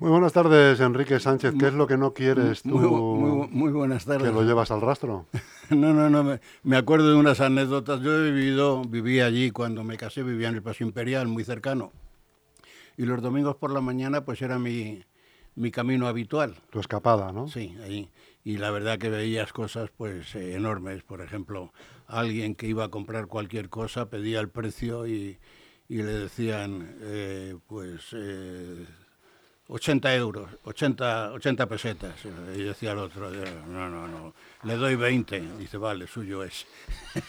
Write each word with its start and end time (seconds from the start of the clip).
Muy 0.00 0.08
buenas 0.08 0.32
tardes, 0.32 0.80
Enrique 0.80 1.20
Sánchez. 1.20 1.52
¿Qué 1.58 1.66
es 1.66 1.74
lo 1.74 1.86
que 1.86 1.98
no 1.98 2.14
quieres 2.14 2.62
tú? 2.62 2.78
Muy, 2.78 3.48
muy, 3.48 3.70
buenas 3.70 4.06
tardes. 4.06 4.30
¿Que 4.30 4.34
lo 4.34 4.42
llevas 4.44 4.70
al 4.70 4.80
rastro? 4.80 5.26
no, 5.68 5.92
no, 5.92 6.08
no. 6.08 6.24
Me, 6.24 6.40
me, 6.62 6.78
acuerdo 6.78 7.10
de 7.10 7.16
unas 7.16 7.42
anécdotas. 7.42 8.00
Yo 8.00 8.18
he 8.18 8.30
vivido, 8.32 8.80
viví 8.82 9.20
allí 9.20 9.50
cuando 9.50 9.84
me 9.84 9.98
casé, 9.98 10.22
vivía 10.22 10.48
en 10.48 10.54
el 10.54 10.62
Paso 10.62 10.84
Imperial, 10.84 11.28
muy 11.28 11.44
cercano. 11.44 11.92
Y 12.96 13.04
los 13.04 13.20
domingos 13.20 13.56
por 13.56 13.72
la 13.72 13.82
mañana, 13.82 14.24
pues 14.24 14.40
era 14.40 14.58
mi, 14.58 15.04
mi 15.54 15.70
camino 15.70 16.08
habitual. 16.08 16.54
Tu 16.70 16.80
escapada, 16.80 17.30
¿no? 17.30 17.48
Sí, 17.48 17.76
ahí. 17.84 18.08
Y 18.42 18.56
la 18.56 18.70
verdad 18.70 18.96
que 18.96 19.10
veías 19.10 19.52
cosas, 19.52 19.90
pues, 19.94 20.34
eh, 20.34 20.54
enormes. 20.54 21.02
Por 21.02 21.20
ejemplo, 21.20 21.74
alguien 22.06 22.54
que 22.54 22.66
iba 22.66 22.84
a 22.84 22.88
comprar 22.88 23.26
cualquier 23.26 23.68
cosa 23.68 24.08
pedía 24.08 24.40
el 24.40 24.48
precio 24.48 25.06
y, 25.06 25.38
y 25.90 25.96
le 25.96 26.14
decían, 26.14 26.96
eh, 27.02 27.58
pues... 27.68 28.14
Eh, 28.14 28.86
80 29.70 30.14
euros, 30.16 30.50
80, 30.64 31.32
80 31.32 31.66
pesetas. 31.66 32.14
Y 32.56 32.62
decía 32.62 32.92
el 32.92 32.98
otro, 32.98 33.30
no, 33.68 33.88
no, 33.88 34.08
no, 34.08 34.34
le 34.64 34.76
doy 34.76 34.96
20. 34.96 35.40
Dice, 35.58 35.76
vale, 35.76 36.08
suyo 36.08 36.42
es. 36.42 36.66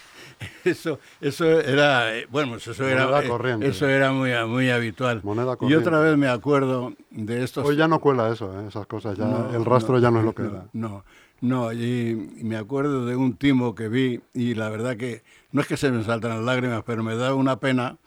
eso, 0.64 0.98
eso 1.20 1.44
era, 1.60 2.10
bueno, 2.30 2.52
pues 2.52 2.66
eso 2.66 2.86
era, 2.88 3.22
eso 3.60 3.88
era 3.88 4.12
muy, 4.12 4.32
muy 4.46 4.70
habitual. 4.70 5.20
Moneda 5.22 5.56
y 5.60 5.74
otra 5.74 6.00
vez 6.00 6.16
me 6.16 6.28
acuerdo 6.28 6.94
de 7.10 7.44
estos... 7.44 7.64
Hoy 7.64 7.76
ya 7.76 7.86
no 7.86 8.00
cuela 8.00 8.30
eso, 8.30 8.60
¿eh? 8.60 8.66
esas 8.68 8.86
cosas, 8.86 9.16
ya 9.16 9.48
el 9.54 9.64
rastro 9.64 9.98
ya 10.00 10.10
no 10.10 10.18
es 10.18 10.24
lo 10.24 10.34
que 10.34 10.42
era. 10.42 10.66
No, 10.72 11.04
no, 11.40 11.72
y 11.72 12.14
me 12.42 12.56
acuerdo 12.56 13.06
de 13.06 13.14
un 13.14 13.36
timo 13.36 13.74
que 13.76 13.88
vi 13.88 14.20
y 14.34 14.54
la 14.54 14.68
verdad 14.68 14.96
que 14.96 15.22
no 15.52 15.60
es 15.60 15.68
que 15.68 15.76
se 15.76 15.92
me 15.92 16.02
saltan 16.02 16.30
las 16.30 16.44
lágrimas, 16.44 16.82
pero 16.84 17.04
me 17.04 17.14
da 17.14 17.34
una 17.34 17.60
pena 17.60 17.98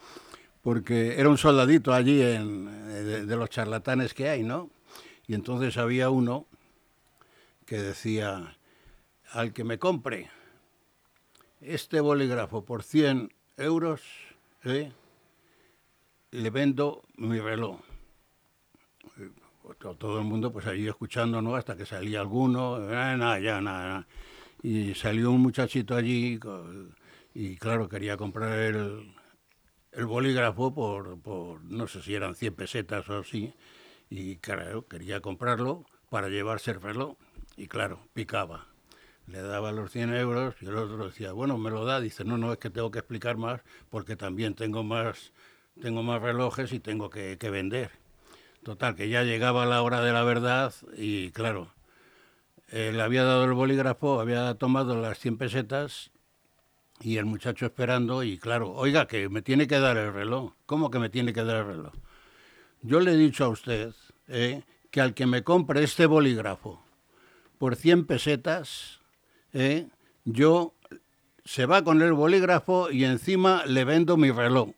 porque 0.65 1.19
era 1.19 1.29
un 1.29 1.37
soldadito 1.37 1.93
allí 1.93 2.19
eh, 2.19 2.39
de, 2.39 3.35
los 3.35 3.51
charlatanes 3.51 4.15
que 4.15 4.29
hay, 4.29 4.41
¿no? 4.41 4.71
Y 5.27 5.35
entonces 5.35 5.77
había 5.77 6.09
uno 6.09 6.47
que 7.67 7.77
decía, 7.77 8.57
al 9.29 9.53
que 9.53 9.63
me 9.63 9.77
compre 9.77 10.31
este 11.61 11.99
bolígrafo 11.99 12.65
por 12.65 12.81
100 12.81 13.31
euros, 13.57 14.01
¿eh? 14.63 14.91
le 16.31 16.49
vendo 16.49 17.03
mi 17.15 17.39
reloj. 17.39 17.79
Todo 19.99 20.17
el 20.17 20.25
mundo 20.25 20.51
pues 20.51 20.65
allí 20.65 20.87
escuchando, 20.87 21.43
¿no? 21.43 21.55
Hasta 21.55 21.77
que 21.77 21.85
salía 21.85 22.21
alguno, 22.21 22.77
ah, 22.77 23.15
nada, 23.15 23.39
ya, 23.39 23.61
nada. 23.61 24.07
Y 24.63 24.95
salió 24.95 25.29
un 25.29 25.41
muchachito 25.41 25.95
allí 25.95 26.39
y 27.35 27.55
claro, 27.57 27.87
quería 27.87 28.17
comprar 28.17 28.57
el, 28.57 29.14
el 29.95 30.05
bolígrafo 30.05 30.73
por, 30.73 31.19
por, 31.21 31.63
no 31.63 31.87
sé 31.87 32.01
si 32.01 32.13
eran 32.13 32.35
100 32.35 32.53
pesetas 32.55 33.09
o 33.09 33.19
así, 33.19 33.53
y 34.09 34.37
claro, 34.37 34.87
quería 34.87 35.21
comprarlo 35.21 35.85
para 36.09 36.29
llevarse 36.29 36.71
el 36.71 36.81
reloj, 36.81 37.15
y 37.57 37.67
claro, 37.67 37.99
picaba. 38.13 38.67
Le 39.27 39.41
daba 39.41 39.71
los 39.71 39.91
100 39.91 40.13
euros 40.13 40.55
y 40.61 40.67
el 40.67 40.77
otro 40.77 41.07
decía, 41.07 41.31
bueno, 41.31 41.57
me 41.57 41.71
lo 41.71 41.83
da, 41.85 41.99
dice, 41.99 42.23
no, 42.23 42.37
no, 42.37 42.53
es 42.53 42.59
que 42.59 42.69
tengo 42.69 42.91
que 42.91 42.99
explicar 42.99 43.37
más 43.37 43.61
porque 43.89 44.15
también 44.15 44.53
tengo 44.53 44.83
más, 44.83 45.31
tengo 45.81 46.03
más 46.03 46.21
relojes 46.21 46.71
y 46.73 46.79
tengo 46.79 47.09
que, 47.09 47.37
vender. 47.49 47.91
Total, 48.63 48.95
que 48.95 49.09
ya 49.09 49.23
llegaba 49.23 49.65
la 49.65 49.81
hora 49.81 50.01
de 50.01 50.11
la 50.11 50.23
verdad 50.23 50.73
y 50.95 51.31
claro, 51.31 51.73
le 52.71 53.01
había 53.01 53.23
dado 53.23 53.45
el 53.45 53.53
bolígrafo, 53.53 54.19
había 54.19 54.53
tomado 54.55 54.99
las 55.01 55.17
100 55.17 55.37
pesetas 55.37 56.11
y 57.01 57.17
el 57.17 57.25
muchacho 57.25 57.65
esperando 57.65 58.23
y 58.23 58.37
claro, 58.37 58.71
oiga, 58.73 59.07
que 59.07 59.29
me 59.29 59.41
tiene 59.41 59.67
que 59.67 59.79
dar 59.79 59.97
el 59.97 60.13
reloj. 60.13 60.53
¿Cómo 60.65 60.89
que 60.91 60.99
me 60.99 61.09
tiene 61.09 61.33
que 61.33 61.43
dar 61.43 61.57
el 61.57 61.65
reloj? 61.65 61.93
Yo 62.81 62.99
le 62.99 63.13
he 63.13 63.17
dicho 63.17 63.45
a 63.45 63.49
usted 63.49 63.93
eh, 64.27 64.63
que 64.91 65.01
al 65.01 65.13
que 65.13 65.25
me 65.25 65.43
compre 65.43 65.83
este 65.83 66.05
bolígrafo 66.05 66.81
por 67.57 67.75
100 67.75 68.05
pesetas, 68.05 68.99
eh, 69.53 69.87
yo 70.23 70.73
se 71.43 71.65
va 71.65 71.83
con 71.83 72.01
el 72.01 72.13
bolígrafo 72.13 72.91
y 72.91 73.05
encima 73.05 73.65
le 73.65 73.85
vendo 73.85 74.17
mi 74.17 74.31
reloj. 74.31 74.69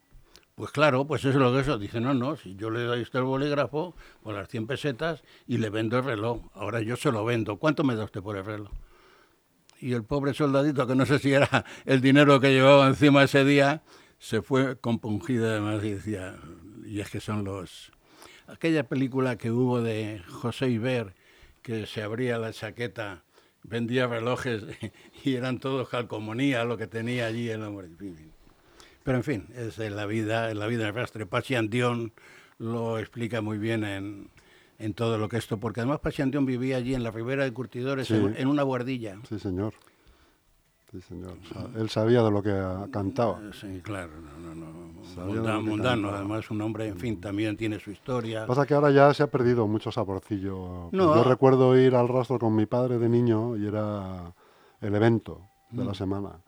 Pues 0.55 0.71
claro, 0.71 1.05
pues 1.05 1.21
eso 1.21 1.29
es 1.29 1.35
lo 1.35 1.53
que 1.53 1.59
eso. 1.59 1.77
Dice, 1.77 2.01
no, 2.01 2.13
no, 2.13 2.35
si 2.35 2.55
yo 2.55 2.69
le 2.69 2.81
doy 2.81 3.01
usted 3.01 3.19
el 3.19 3.25
bolígrafo 3.25 3.93
por 4.23 4.33
las 4.33 4.49
100 4.49 4.67
pesetas 4.67 5.21
y 5.47 5.57
le 5.57 5.69
vendo 5.69 5.99
el 5.99 6.03
reloj, 6.03 6.41
ahora 6.55 6.81
yo 6.81 6.95
se 6.95 7.11
lo 7.11 7.23
vendo. 7.23 7.57
¿Cuánto 7.57 7.83
me 7.83 7.95
da 7.95 8.05
usted 8.05 8.21
por 8.21 8.37
el 8.37 8.45
reloj? 8.45 8.71
Y 9.79 9.93
el 9.93 10.03
pobre 10.03 10.33
soldadito, 10.33 10.87
que 10.87 10.95
no 10.95 11.05
sé 11.05 11.19
si 11.19 11.33
era 11.33 11.65
el 11.85 12.01
dinero 12.01 12.39
que 12.39 12.51
llevaba 12.51 12.87
encima 12.87 13.23
ese 13.23 13.45
día, 13.45 13.83
se 14.19 14.41
fue 14.41 14.77
compungido 14.79 15.49
además 15.49 15.83
y 15.83 15.91
decía, 15.91 16.35
y 16.85 16.99
es 16.99 17.09
que 17.09 17.19
son 17.19 17.43
los... 17.43 17.91
Aquella 18.47 18.87
película 18.87 19.37
que 19.37 19.51
hubo 19.51 19.81
de 19.81 20.21
José 20.27 20.69
Iber, 20.69 21.13
que 21.61 21.85
se 21.85 22.01
abría 22.01 22.37
la 22.37 22.53
chaqueta, 22.53 23.23
vendía 23.63 24.07
relojes 24.07 24.63
y 25.23 25.35
eran 25.35 25.59
todos 25.59 25.89
calcomanía 25.89 26.63
lo 26.63 26.77
que 26.77 26.87
tenía 26.87 27.25
allí 27.25 27.49
el 27.49 27.63
hombre. 27.63 27.89
Pero 29.03 29.17
en 29.17 29.23
fin, 29.23 29.47
es 29.55 29.77
la 29.77 30.05
vida, 30.05 30.53
la 30.53 30.67
vida 30.67 30.85
del 30.85 30.93
rastre. 30.93 31.25
Pachi 31.25 31.55
Andión 31.55 32.13
lo 32.57 32.97
explica 32.99 33.41
muy 33.41 33.57
bien 33.57 33.83
en, 33.83 34.29
en 34.79 34.93
todo 34.93 35.17
lo 35.17 35.29
que 35.29 35.37
esto, 35.37 35.57
porque 35.57 35.81
además 35.81 35.99
Pasiandión 35.99 36.45
vivía 36.45 36.77
allí 36.77 36.93
en 36.93 37.03
la 37.03 37.11
ribera 37.11 37.43
de 37.43 37.53
Curtidores, 37.53 38.09
en, 38.11 38.47
una 38.47 38.63
guardilla. 38.63 39.17
Sí, 39.27 39.39
señor. 39.39 39.73
Sí, 40.91 41.01
señor. 41.01 41.37
él 41.75 41.89
sabía 41.89 42.23
de 42.23 42.31
lo 42.31 42.41
que 42.41 42.55
cantaba. 42.91 43.41
Eh, 43.41 43.51
sí, 43.53 43.81
claro, 43.83 44.13
no, 44.21 44.55
no, 44.55 44.55
no. 44.55 45.61
Mundano, 45.61 46.09
además 46.09 46.49
un 46.49 46.61
hombre, 46.61 46.87
en 46.87 46.97
fin, 46.97 47.19
también 47.19 47.57
tiene 47.57 47.79
su 47.79 47.91
historia. 47.91 48.45
Pasa 48.45 48.65
que 48.65 48.73
ahora 48.73 48.91
ya 48.91 49.13
se 49.13 49.23
ha 49.23 49.27
perdido 49.27 49.67
mucho 49.67 49.91
saborcillo. 49.91 50.89
Yo 50.91 51.23
recuerdo 51.23 51.77
ir 51.77 51.95
al 51.95 52.07
rastro 52.07 52.39
con 52.39 52.55
mi 52.55 52.65
padre 52.65 52.99
de 52.99 53.09
niño 53.09 53.57
y 53.57 53.67
era 53.67 54.33
el 54.79 54.95
evento 54.95 55.41
de 55.71 55.83
la 55.83 55.91
mm. 55.91 55.95
semana. 55.95 56.39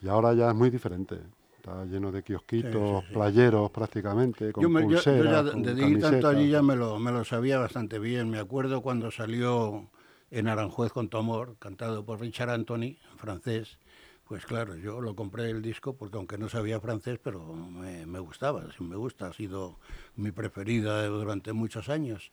Y 0.00 0.08
ahora 0.08 0.32
ya 0.32 0.48
es 0.48 0.54
muy 0.54 0.70
diferente. 0.70 1.20
Está 1.60 1.84
lleno 1.84 2.10
de 2.10 2.22
kiosquitos, 2.22 3.04
playeros 3.12 3.70
prácticamente, 3.70 4.50
con 4.50 4.62
yo 4.62 4.70
me, 4.70 4.82
pulseras, 4.82 5.52
yo, 5.54 5.76
ya 5.76 6.10
tanto 6.10 6.28
allí 6.28 6.48
ya 6.48 6.62
me 6.62 6.74
lo, 6.74 6.98
me 6.98 7.12
lo 7.12 7.22
sabía 7.22 7.58
bastante 7.58 7.98
bien. 7.98 8.30
Me 8.30 8.38
acuerdo 8.38 8.80
cuando 8.80 9.10
salió 9.10 9.90
en 10.30 10.48
Aranjuez 10.48 10.90
con 10.90 11.10
tu 11.10 11.18
amor, 11.18 11.56
cantado 11.58 12.02
por 12.02 12.18
Richard 12.18 12.48
Anthony, 12.48 12.96
en 13.12 13.18
francés. 13.18 13.78
Pues 14.26 14.46
claro, 14.46 14.74
yo 14.74 15.02
lo 15.02 15.14
compré 15.14 15.50
el 15.50 15.60
disco 15.60 15.96
porque 15.96 16.16
aunque 16.16 16.38
no 16.38 16.48
sabía 16.48 16.80
francés, 16.80 17.18
pero 17.22 17.52
me, 17.52 18.06
me 18.06 18.20
gustaba, 18.20 18.64
me 18.78 18.96
gusta, 18.96 19.26
ha 19.26 19.32
sido 19.34 19.78
mi 20.16 20.30
preferida 20.32 21.04
durante 21.08 21.52
muchos 21.52 21.90
años. 21.90 22.32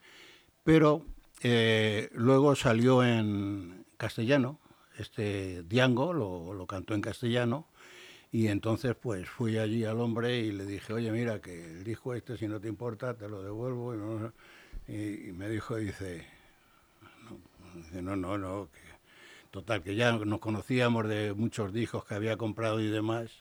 Pero 0.63 1.03
eh, 1.43 2.07
luego 2.13 2.55
salió 2.55 3.03
en 3.03 3.83
castellano, 3.97 4.57
este 4.97 5.63
Diango 5.63 6.13
lo, 6.13 6.53
lo 6.53 6.65
cantó 6.65 6.93
en 6.93 7.01
castellano, 7.01 7.67
y 8.31 8.47
entonces 8.47 8.95
pues 8.95 9.27
fui 9.29 9.57
allí 9.57 9.85
al 9.85 9.99
hombre 10.01 10.39
y 10.39 10.51
le 10.51 10.65
dije, 10.65 10.93
oye, 10.93 11.11
mira, 11.11 11.41
que 11.41 11.71
el 11.71 11.83
disco 11.83 12.13
este, 12.13 12.37
si 12.37 12.47
no 12.47 12.59
te 12.59 12.67
importa, 12.67 13.13
te 13.13 13.29
lo 13.29 13.41
devuelvo. 13.41 14.31
Y, 14.87 15.31
me 15.33 15.49
dijo, 15.49 15.75
dice, 15.75 16.25
no, 17.93 18.15
no, 18.15 18.37
no, 18.37 18.69
total, 19.51 19.81
que 19.81 19.95
ya 19.95 20.11
nos 20.11 20.39
conocíamos 20.39 21.07
de 21.07 21.33
muchos 21.33 21.73
discos 21.73 22.05
que 22.05 22.15
había 22.15 22.37
comprado 22.37 22.81
y 22.81 22.87
demás. 22.87 23.31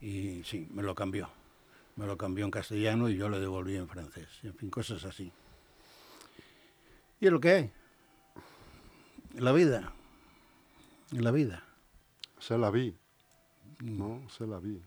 Y 0.00 0.42
sí, 0.44 0.68
me 0.72 0.82
lo 0.82 0.94
cambió. 0.94 1.30
Me 1.96 2.06
lo 2.06 2.18
cambió 2.18 2.44
en 2.44 2.50
castellano 2.50 3.08
y 3.08 3.16
yo 3.16 3.28
lo 3.28 3.38
devolví 3.38 3.76
en 3.76 3.88
francés. 3.88 4.28
En 4.42 4.54
fin, 4.54 4.68
cosas 4.70 5.04
así. 5.04 5.32
Y 7.20 7.30
lo 7.30 7.40
que 7.40 7.50
hay. 7.50 7.70
La 9.34 9.52
vida. 9.52 9.92
La 11.12 11.30
vida. 11.30 11.64
Se 12.38 12.58
la 12.58 12.70
vi. 12.70 12.96
No, 13.82 14.22
se 14.28 14.46
la 14.46 14.58
vi. 14.58 14.80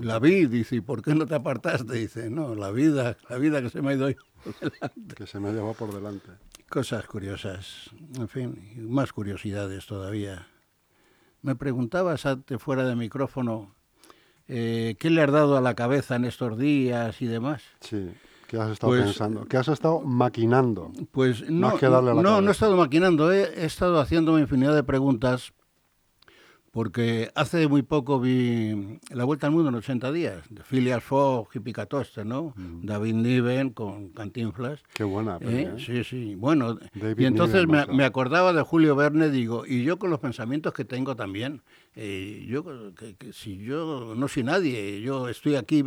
La 0.00 0.18
vi, 0.18 0.46
dice, 0.46 0.76
¿y 0.76 0.80
por 0.80 1.02
qué 1.02 1.14
no 1.14 1.26
te 1.26 1.34
apartaste? 1.36 1.94
Dice, 1.94 2.28
no, 2.28 2.54
la 2.54 2.70
vida, 2.70 3.16
la 3.28 3.38
vida 3.38 3.62
que 3.62 3.70
se 3.70 3.80
me 3.80 3.90
ha 3.90 3.94
ido 3.94 4.08
por 4.42 4.70
delante. 4.70 5.14
Que 5.14 5.26
se 5.26 5.38
me 5.38 5.48
ha 5.48 5.52
llevado 5.52 5.74
por 5.74 5.94
delante. 5.94 6.30
Cosas 6.68 7.06
curiosas, 7.06 7.90
en 8.16 8.28
fin, 8.28 8.88
más 8.88 9.12
curiosidades 9.12 9.86
todavía. 9.86 10.48
Me 11.42 11.54
preguntabas 11.54 12.26
antes, 12.26 12.60
fuera 12.60 12.84
de 12.84 12.96
micrófono, 12.96 13.74
eh, 14.48 14.96
¿qué 14.98 15.10
le 15.10 15.22
has 15.22 15.30
dado 15.30 15.56
a 15.56 15.60
la 15.60 15.74
cabeza 15.74 16.16
en 16.16 16.24
estos 16.24 16.58
días 16.58 17.22
y 17.22 17.26
demás? 17.26 17.62
Sí. 17.80 18.10
¿Qué 18.48 18.58
has 18.58 18.70
estado 18.70 18.92
pues, 18.92 19.04
pensando? 19.04 19.44
¿Qué 19.46 19.56
has 19.56 19.68
estado 19.68 20.00
maquinando? 20.00 20.92
Pues 21.10 21.48
no, 21.50 21.76
no, 21.80 22.40
no 22.40 22.48
he 22.48 22.52
estado 22.52 22.76
maquinando, 22.76 23.32
he, 23.32 23.64
estado 23.64 24.00
haciéndome 24.00 24.40
infinidad 24.40 24.74
de 24.74 24.84
preguntas 24.84 25.52
porque 26.74 27.30
hace 27.36 27.68
muy 27.68 27.82
poco 27.82 28.18
vi 28.18 28.98
La 29.10 29.22
Vuelta 29.22 29.46
al 29.46 29.52
Mundo 29.52 29.68
en 29.68 29.76
80 29.76 30.10
días, 30.10 30.42
de 30.50 30.64
Phileas 30.64 31.04
Fogg 31.04 31.48
y 31.54 31.60
Picatoste, 31.60 32.24
¿no? 32.24 32.52
David 32.56 33.14
Niven 33.14 33.70
con 33.70 34.08
Cantinflas. 34.08 34.80
Qué 34.92 35.04
buena. 35.04 35.38
¿Eh? 35.40 35.72
¿eh? 35.72 35.74
Sí, 35.78 36.02
sí. 36.02 36.34
Bueno, 36.34 36.76
y 37.16 37.24
entonces 37.24 37.68
me, 37.68 37.86
me, 37.86 38.04
acordaba 38.04 38.52
de 38.52 38.62
Julio 38.62 38.96
Verne, 38.96 39.30
digo, 39.30 39.64
y 39.64 39.84
yo 39.84 40.00
con 40.00 40.10
los 40.10 40.18
pensamientos 40.18 40.74
que 40.74 40.84
tengo 40.84 41.14
también, 41.14 41.62
eh, 41.96 42.44
yo, 42.48 42.64
que, 42.94 43.32
si 43.32 43.58
yo 43.58 44.14
no 44.16 44.26
soy 44.26 44.42
nadie, 44.42 45.00
yo 45.00 45.28
estoy 45.28 45.54
aquí 45.54 45.84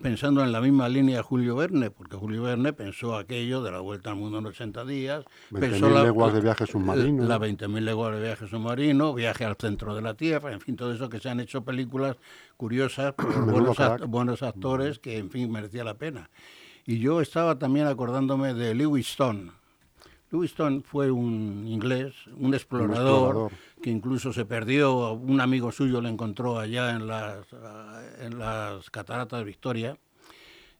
pensando 0.00 0.44
en 0.44 0.52
la 0.52 0.60
misma 0.60 0.88
línea 0.88 1.16
de 1.16 1.22
Julio 1.22 1.56
Verne, 1.56 1.90
porque 1.90 2.16
Julio 2.16 2.44
Verne 2.44 2.72
pensó 2.72 3.16
aquello 3.16 3.60
de 3.62 3.72
la 3.72 3.80
vuelta 3.80 4.10
al 4.10 4.16
mundo 4.16 4.38
en 4.38 4.46
80 4.46 4.84
días, 4.84 5.24
pensó 5.52 5.90
la, 5.90 6.04
leguas 6.04 6.32
de 6.32 6.40
viaje 6.40 6.64
submarino, 6.64 7.24
la 7.24 7.38
20.000 7.38 7.80
leguas 7.80 8.14
de 8.14 8.22
viaje 8.22 8.46
submarino, 8.46 9.14
viaje 9.14 9.44
al 9.44 9.56
centro 9.56 9.96
de 9.96 10.02
la 10.02 10.14
Tierra, 10.14 10.52
en 10.52 10.60
fin, 10.60 10.76
todo 10.76 10.92
eso 10.92 11.08
que 11.08 11.18
se 11.18 11.28
han 11.28 11.40
hecho 11.40 11.64
películas 11.64 12.16
curiosas 12.56 13.14
por 13.14 14.06
buenos, 14.06 14.42
actores 14.42 15.00
que, 15.00 15.18
en 15.18 15.30
fin, 15.30 15.50
merecía 15.50 15.82
la 15.82 15.94
pena. 15.94 16.30
Y 16.86 17.00
yo 17.00 17.20
estaba 17.20 17.58
también 17.58 17.86
acordándome 17.86 18.54
de 18.54 18.74
Lewis 18.74 19.10
Stone. 19.10 19.57
Lewis 20.30 20.50
Stone 20.50 20.82
fue 20.82 21.10
un 21.10 21.66
inglés, 21.66 22.14
un 22.36 22.52
explorador 22.52 23.50
que 23.82 23.90
incluso 23.90 24.32
se 24.32 24.44
perdió, 24.44 25.12
un 25.12 25.40
amigo 25.40 25.72
suyo 25.72 26.00
lo 26.00 26.08
encontró 26.08 26.58
allá 26.58 26.90
en 26.90 27.06
las, 27.06 27.46
en 28.20 28.38
las 28.38 28.90
cataratas 28.90 29.38
de 29.38 29.44
Victoria. 29.44 29.98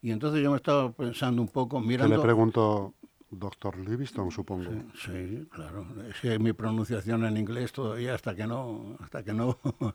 Y 0.03 0.11
entonces 0.11 0.43
yo 0.43 0.51
me 0.51 0.57
estaba 0.57 0.93
pensando 0.93 1.41
un 1.43 1.49
poco, 1.49 1.81
mirando... 1.81 2.15
le 2.15 2.23
pregunto, 2.23 2.95
doctor 3.31 3.77
Livingstone, 3.79 4.31
supongo. 4.31 4.71
Sí, 4.95 5.47
claro. 5.51 5.87
Es 6.09 6.21
que 6.21 6.39
mi 6.39 6.53
pronunciación 6.53 7.25
en 7.25 7.37
inglés 7.37 7.73
todavía 7.73 8.15
hasta 8.15 8.35
que 8.35 8.47
no, 8.47 8.97
hasta 9.01 9.25
que 9.25 9.33
no, 9.33 9.59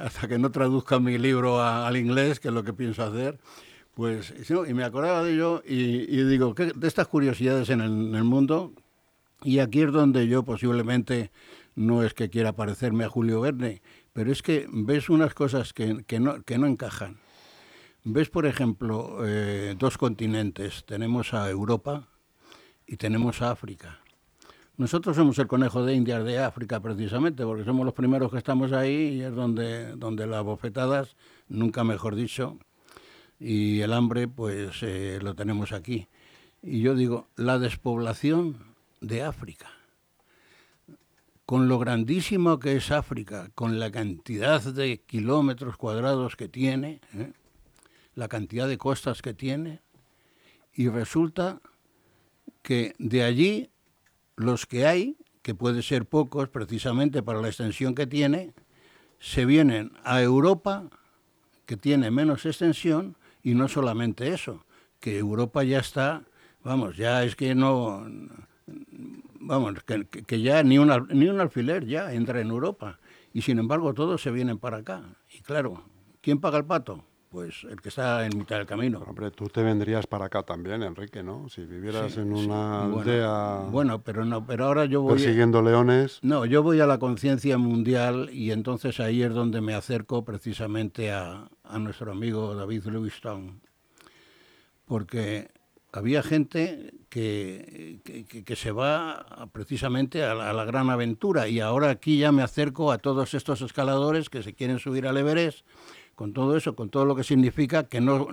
hasta 0.00 0.28
que 0.28 0.38
no 0.38 0.50
traduzca 0.50 0.98
mi 0.98 1.18
libro 1.18 1.62
al 1.62 1.96
inglés, 1.96 2.40
que 2.40 2.48
es 2.48 2.54
lo 2.54 2.64
que 2.64 2.72
pienso 2.72 3.04
hacer, 3.04 3.38
pues, 3.98 4.32
y 4.48 4.74
me 4.74 4.84
acordaba 4.84 5.24
de 5.24 5.32
ello 5.32 5.60
y, 5.66 6.22
digo, 6.22 6.54
de 6.54 6.86
estas 6.86 7.08
curiosidades 7.08 7.68
en 7.68 7.80
el, 7.80 7.90
en 7.90 8.14
el 8.14 8.22
mundo, 8.22 8.72
y 9.42 9.58
aquí 9.58 9.82
es 9.82 9.90
donde 9.90 10.28
yo 10.28 10.44
posiblemente 10.44 11.32
no 11.74 12.04
es 12.04 12.14
que 12.14 12.30
quiera 12.30 12.52
parecerme 12.52 13.02
a 13.02 13.08
Julio 13.08 13.40
Verne, 13.40 13.82
pero 14.12 14.30
es 14.30 14.40
que 14.40 14.68
ves 14.70 15.10
unas 15.10 15.34
cosas 15.34 15.72
que, 15.72 16.04
no, 16.20 16.44
que 16.44 16.58
no 16.58 16.68
encajan. 16.68 17.18
Ves, 18.04 18.30
por 18.30 18.46
ejemplo, 18.46 19.18
eh, 19.26 19.74
dos 19.76 19.98
continentes. 19.98 20.84
Tenemos 20.84 21.34
a 21.34 21.50
Europa 21.50 22.06
y 22.86 22.98
tenemos 22.98 23.42
a 23.42 23.50
África. 23.50 23.98
Nosotros 24.76 25.16
somos 25.16 25.40
el 25.40 25.48
conejo 25.48 25.84
de 25.84 25.94
Indias 25.94 26.24
de 26.24 26.38
África 26.38 26.78
precisamente, 26.78 27.42
porque 27.42 27.64
somos 27.64 27.84
los 27.84 27.94
primeros 27.94 28.30
que 28.30 28.38
estamos 28.38 28.70
ahí 28.70 29.16
y 29.16 29.22
es 29.22 29.34
donde, 29.34 29.96
donde 29.96 30.28
las 30.28 30.44
bofetadas, 30.44 31.16
nunca 31.48 31.82
mejor 31.82 32.14
dicho, 32.14 32.58
y 33.38 33.80
el 33.80 33.92
hambre, 33.92 34.28
pues 34.28 34.82
eh, 34.82 35.18
lo 35.22 35.34
tenemos 35.34 35.72
aquí. 35.72 36.08
Y 36.62 36.80
yo 36.80 36.94
digo, 36.94 37.28
la 37.36 37.58
despoblación 37.58 38.74
de 39.00 39.22
África 39.22 39.70
con 41.48 41.66
lo 41.66 41.78
grandísimo 41.78 42.58
que 42.58 42.76
es 42.76 42.90
África, 42.90 43.48
con 43.54 43.80
la 43.80 43.90
cantidad 43.90 44.60
de 44.60 45.00
kilómetros 45.00 45.78
cuadrados 45.78 46.36
que 46.36 46.46
tiene, 46.46 47.00
¿eh? 47.14 47.32
la 48.14 48.28
cantidad 48.28 48.68
de 48.68 48.76
costas 48.76 49.22
que 49.22 49.32
tiene, 49.32 49.80
y 50.74 50.90
resulta 50.90 51.62
que 52.60 52.94
de 52.98 53.22
allí 53.22 53.70
los 54.36 54.66
que 54.66 54.86
hay, 54.86 55.16
que 55.40 55.54
puede 55.54 55.80
ser 55.82 56.04
pocos 56.04 56.50
precisamente 56.50 57.22
para 57.22 57.40
la 57.40 57.48
extensión 57.48 57.94
que 57.94 58.06
tiene, 58.06 58.52
se 59.18 59.46
vienen 59.46 59.92
a 60.04 60.20
Europa, 60.20 60.90
que 61.64 61.78
tiene 61.78 62.10
menos 62.10 62.44
extensión, 62.44 63.16
y 63.48 63.54
no 63.54 63.66
solamente 63.66 64.28
eso, 64.28 64.66
que 65.00 65.16
Europa 65.16 65.64
ya 65.64 65.78
está, 65.78 66.22
vamos, 66.62 66.98
ya 66.98 67.24
es 67.24 67.34
que 67.34 67.54
no 67.54 68.06
vamos, 69.40 69.76
que, 69.84 70.42
ya 70.42 70.62
ni 70.62 70.76
un, 70.76 71.08
ni 71.14 71.28
un 71.28 71.40
alfiler 71.40 71.86
ya 71.86 72.12
entra 72.12 72.42
en 72.42 72.48
Europa. 72.48 72.98
Y 73.32 73.40
sin 73.40 73.58
embargo 73.58 73.94
todos 73.94 74.20
se 74.20 74.30
vienen 74.30 74.58
para 74.58 74.78
acá. 74.78 75.02
Y 75.32 75.40
claro, 75.40 75.82
¿quién 76.20 76.40
paga 76.40 76.58
el 76.58 76.66
pato? 76.66 77.06
Pues 77.30 77.64
el 77.68 77.80
que 77.80 77.90
está 77.90 78.24
en 78.24 78.38
mitad 78.38 78.56
del 78.56 78.66
camino. 78.66 79.04
Hombre, 79.06 79.30
tú 79.30 79.48
te 79.48 79.62
vendrías 79.62 80.06
para 80.06 80.26
acá 80.26 80.42
también, 80.42 80.82
Enrique, 80.82 81.22
¿no? 81.22 81.48
Si 81.50 81.62
vivieras 81.62 82.16
en 82.16 82.32
una 82.32 82.84
aldea... 82.84 83.66
Bueno, 83.70 84.02
pero 84.02 84.24
no, 84.24 84.46
pero 84.46 84.64
ahora 84.64 84.86
yo 84.86 85.02
voy... 85.02 85.12
Persiguiendo 85.12 85.60
leones... 85.60 86.20
No, 86.22 86.46
yo 86.46 86.62
voy 86.62 86.80
a 86.80 86.86
la 86.86 86.98
conciencia 86.98 87.58
mundial 87.58 88.30
y 88.32 88.50
entonces 88.50 88.98
ahí 88.98 89.22
es 89.22 89.34
donde 89.34 89.60
me 89.60 89.74
acerco 89.74 90.24
precisamente 90.24 91.12
a, 91.12 91.50
a 91.64 91.78
nuestro 91.78 92.12
amigo 92.12 92.54
David 92.54 92.86
Livingstone. 92.86 93.60
Porque 94.86 95.50
había 95.92 96.22
gente 96.22 96.94
que, 97.08 98.00
que, 98.44 98.56
se 98.56 98.72
va 98.72 99.48
precisamente 99.52 100.22
a 100.22 100.34
la, 100.34 100.64
gran 100.64 100.90
aventura 100.90 101.48
y 101.48 101.60
ahora 101.60 101.90
aquí 101.90 102.18
ya 102.18 102.32
me 102.32 102.42
acerco 102.42 102.92
a 102.92 102.98
todos 102.98 103.34
estos 103.34 103.62
escaladores 103.62 104.28
que 104.28 104.42
se 104.42 104.54
quieren 104.54 104.78
subir 104.78 105.06
al 105.06 105.16
Everest, 105.16 105.64
con 106.18 106.32
todo 106.32 106.56
eso, 106.56 106.74
con 106.74 106.90
todo 106.90 107.04
lo 107.04 107.14
que 107.14 107.22
significa 107.22 107.84
que 107.84 108.00
no, 108.00 108.26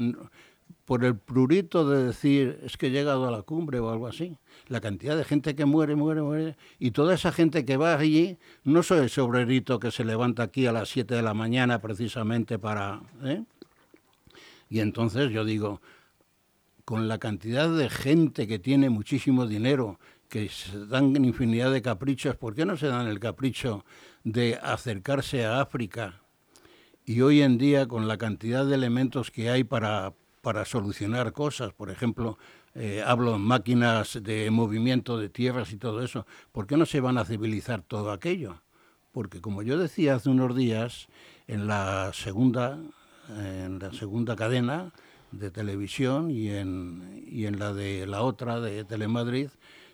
por 0.85 1.05
el 1.05 1.15
prurito 1.15 1.87
de 1.87 2.05
decir 2.05 2.59
es 2.63 2.77
que 2.77 2.87
he 2.87 2.89
llegado 2.89 3.27
a 3.27 3.31
la 3.31 3.43
cumbre 3.43 3.77
o 3.77 3.91
algo 3.91 4.07
así, 4.07 4.39
la 4.69 4.81
cantidad 4.81 5.15
de 5.15 5.23
gente 5.23 5.55
que 5.55 5.65
muere, 5.65 5.93
muere, 5.95 6.23
muere, 6.23 6.57
y 6.79 6.89
toda 6.89 7.13
esa 7.13 7.31
gente 7.31 7.63
que 7.63 7.77
va 7.77 7.93
allí, 7.93 8.39
no 8.63 8.81
soy 8.81 9.07
el 9.07 9.19
obrerito 9.21 9.79
que 9.79 9.91
se 9.91 10.03
levanta 10.03 10.41
aquí 10.41 10.65
a 10.65 10.71
las 10.71 10.89
7 10.89 11.13
de 11.13 11.21
la 11.21 11.35
mañana 11.35 11.79
precisamente 11.79 12.57
para... 12.57 13.03
¿eh? 13.23 13.43
Y 14.67 14.79
entonces 14.79 15.29
yo 15.29 15.45
digo, 15.45 15.79
con 16.85 17.07
la 17.07 17.19
cantidad 17.19 17.69
de 17.69 17.87
gente 17.91 18.47
que 18.47 18.57
tiene 18.57 18.89
muchísimo 18.89 19.45
dinero, 19.45 19.99
que 20.27 20.49
se 20.49 20.87
dan 20.87 21.23
infinidad 21.23 21.71
de 21.71 21.83
caprichos, 21.83 22.35
¿por 22.35 22.55
qué 22.55 22.65
no 22.65 22.77
se 22.77 22.87
dan 22.87 23.05
el 23.05 23.19
capricho 23.19 23.85
de 24.23 24.57
acercarse 24.59 25.45
a 25.45 25.61
África? 25.61 26.24
Y 27.07 27.21
hoy 27.21 27.43
en 27.43 27.59
día, 27.59 27.87
con 27.87 28.07
la 28.07 28.17
cantidad 28.17 28.65
de 28.65 28.73
elementos 28.73 29.29
que 29.29 29.51
hay 29.51 29.63
para, 29.63 30.13
para 30.41 30.65
solucionar 30.65 31.33
cosas, 31.33 31.71
por 31.71 31.91
ejemplo, 31.91 32.39
eh, 32.73 33.03
hablo 33.05 33.33
de 33.33 33.37
máquinas 33.37 34.19
de 34.23 34.49
movimiento 34.49 35.19
de 35.19 35.29
tierras 35.29 35.71
y 35.71 35.77
todo 35.77 36.01
eso, 36.01 36.25
¿por 36.51 36.65
qué 36.65 36.77
no 36.77 36.87
se 36.87 37.01
van 37.01 37.19
a 37.19 37.25
civilizar 37.25 37.83
todo 37.83 38.11
aquello? 38.11 38.63
Porque 39.11 39.39
como 39.39 39.61
yo 39.61 39.77
decía 39.77 40.15
hace 40.15 40.29
unos 40.29 40.55
días, 40.55 41.07
en 41.47 41.67
la 41.67 42.11
segunda, 42.11 42.79
en 43.37 43.77
la 43.77 43.93
segunda 43.93 44.35
cadena, 44.35 44.91
de 45.31 45.51
televisión 45.51 46.31
y 46.31 46.49
en, 46.49 47.23
y 47.27 47.45
en 47.45 47.59
la 47.59 47.73
de 47.73 48.07
la 48.07 48.23
otra, 48.23 48.59
de 48.61 48.83
Telemadrid, 48.83 49.49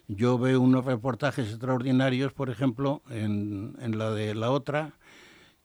yo 0.08 0.38
veo 0.38 0.62
unos 0.62 0.86
reportajes 0.86 1.50
extraordinarios, 1.50 2.32
por 2.32 2.50
ejemplo, 2.50 3.02
en, 3.10 3.76
en 3.82 3.98
la 3.98 4.12
de 4.12 4.34
la 4.36 4.52
otra, 4.52 4.94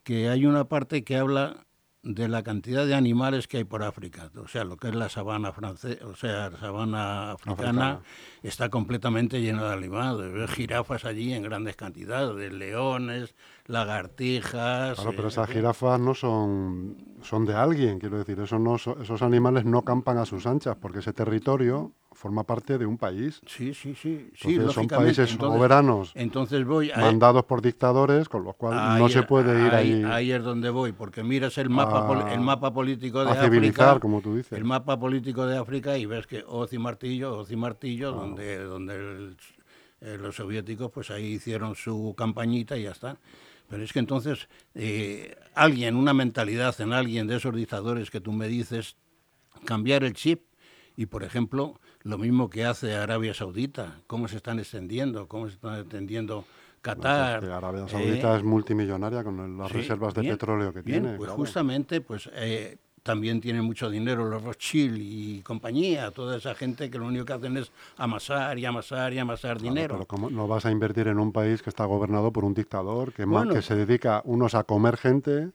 que 0.07 0.29
hay 0.29 0.47
una 0.47 0.69
parte 0.69 1.03
que 1.03 1.17
habla 1.17 1.67
de 2.05 2.29
la 2.29 2.45
cantidad 2.45 2.87
de 2.87 2.95
animales 2.95 3.49
que 3.49 3.57
hay 3.57 3.65
por 3.65 3.83
África. 3.83 4.31
O 4.37 4.47
sea, 4.47 4.63
lo 4.63 4.77
que 4.77 4.87
es 4.87 4.95
la 4.95 5.09
sabana 5.09 5.51
francesa, 5.51 6.07
o 6.07 6.15
sea, 6.15 6.49
la 6.49 6.59
sabana 6.59 7.33
africana 7.33 8.03
está 8.45 8.69
completamente 8.69 9.41
llena 9.41 9.65
de 9.65 9.73
animales. 9.73 10.33
Ves 10.33 10.53
jirafas 10.53 11.05
allí 11.05 11.33
en 11.33 11.43
grandes 11.43 11.75
cantidades, 11.75 12.53
leones, 12.53 13.35
lagartijas. 13.67 14.95
Claro, 14.95 15.13
pero 15.17 15.27
esas 15.27 15.51
jirafas 15.51 15.99
no 15.99 16.15
son, 16.15 16.97
son 17.23 17.45
de 17.45 17.55
alguien, 17.55 17.99
quiero 17.99 18.19
decir. 18.19 18.39
Eso 18.39 18.61
no, 18.61 18.77
esos 18.77 19.23
animales 19.23 19.65
no 19.65 19.83
campan 19.83 20.19
a 20.19 20.25
sus 20.25 20.47
anchas, 20.47 20.77
porque 20.81 21.01
ese 21.01 21.13
territorio 21.13 21.91
forma 22.17 22.45
parte 22.45 22.79
de 22.79 22.87
un 22.87 22.99
país. 22.99 23.41
Sí, 23.47 23.75
sí, 23.75 23.95
sí. 23.95 24.31
son 24.73 24.89
países 24.89 25.31
soberanos 25.31 26.13
entonces 26.15 26.65
voy 26.65 26.91
mandados 26.97 27.45
por 27.45 27.63
dictadores, 27.63 28.29
con 28.29 28.45
los 28.45 28.57
cuales 28.57 28.99
no 28.99 29.09
se 29.09 29.23
puede 29.23 29.67
ir 29.67 29.75
ahí, 29.75 30.05
ahí. 30.05 30.33
es 30.33 30.43
donde 30.43 30.71
voy, 30.71 30.93
porque 30.93 31.23
miras 31.23 31.59
el 31.59 31.71
mapa, 31.71 32.33
el 32.33 32.41
mapa 32.41 32.73
político 32.73 33.25
de 33.25 33.31
a 33.31 33.43
África. 33.43 33.99
como 34.01 34.21
tú 34.21 34.37
dices. 34.37 34.53
El 34.53 34.65
mapa 34.65 34.99
político 34.99 35.47
de 35.47 35.59
África 35.59 35.97
y 35.99 36.07
ves 36.07 36.27
que 36.27 36.45
Hoz 36.47 36.73
y 36.73 36.79
Martillo, 36.79 37.39
Hoz 37.39 37.51
y 37.51 37.57
Martillo, 37.57 38.11
ah. 38.11 38.13
donde, 38.13 38.59
donde 38.59 39.37
eh, 40.01 40.19
los 40.19 40.37
soviéticos 40.37 40.91
pues 40.91 41.11
ahí 41.11 41.35
hicieron 41.35 41.75
su 41.75 42.15
campañita 42.17 42.77
y 42.77 42.85
ya 42.85 42.93
está. 42.93 43.19
Pero 43.69 43.83
es 43.83 43.93
que 43.93 43.99
entonces 43.99 44.49
eh, 44.75 45.37
alguien, 45.55 45.97
una 45.97 46.15
mentalidad 46.15 46.81
en 46.81 46.93
alguien 46.93 47.27
de 47.27 47.37
esos 47.37 47.55
dictadores 47.55 48.11
que 48.11 48.21
tú 48.21 48.33
me 48.33 48.49
dices, 48.49 48.97
cambiar 49.65 50.05
el 50.05 50.13
chip 50.13 50.43
y, 50.97 51.07
por 51.07 51.23
ejemplo, 51.23 51.79
lo 52.03 52.19
mismo 52.19 52.49
que 52.49 52.65
hace 52.65 52.95
Arabia 52.95 53.35
Saudita, 53.35 54.01
cómo 54.07 54.29
se 54.29 54.37
están 54.37 54.59
extendiendo, 54.59 55.29
cómo 55.29 55.49
se 55.49 55.55
están 55.55 55.81
extendiendo 55.81 56.45
Qatar. 56.81 57.45
Arabia 57.45 57.87
Saudita 57.89 58.35
eh, 58.35 58.39
es 58.39 58.45
multimillonaria 58.45 59.23
con 59.23 59.59
las 59.59 59.71
reservas 59.71 60.15
de 60.15 60.23
petróleo 60.23 60.73
que 60.73 60.83
tiene. 60.83 61.17
Pues 61.17 61.31
justamente, 61.31 62.01
pues 62.01 62.31
eh, 62.33 62.79
también 63.03 63.41
tiene 63.41 63.63
mucho 63.63 63.91
dinero 63.91 64.25
los 64.25 64.43
Rothschild 64.43 64.99
y 64.99 65.43
compañía, 65.43 66.11
toda 66.11 66.39
esa 66.39 66.55
gente 66.55 66.91
que 66.91 66.99
lo 66.99 67.07
único 67.07 67.25
que 67.25 67.33
hacen 67.35 67.57
es 67.57 67.71
amasar 67.97 68.59
y 68.59 68.65
amasar 68.65 69.13
y 69.13 69.19
amasar 69.19 69.61
dinero. 69.61 69.95
Pero 69.95 70.07
¿cómo 70.07 70.31
no 70.31 70.49
vas 70.49 70.67
a 70.67 70.71
invertir 70.71 71.09
en 71.09 71.19
un 71.19 71.33
país 71.33 71.63
que 71.63 71.71
está 71.71 71.85
gobernado 71.85 72.33
por 72.33 72.45
un 72.45 72.55
dictador 72.55 73.13
que, 73.13 73.27
que 73.53 73.63
se 73.63 73.77
dedica 73.77 74.23
unos 74.25 74.55
a 74.55 74.65
comer 74.65 74.97
gente 74.97 75.51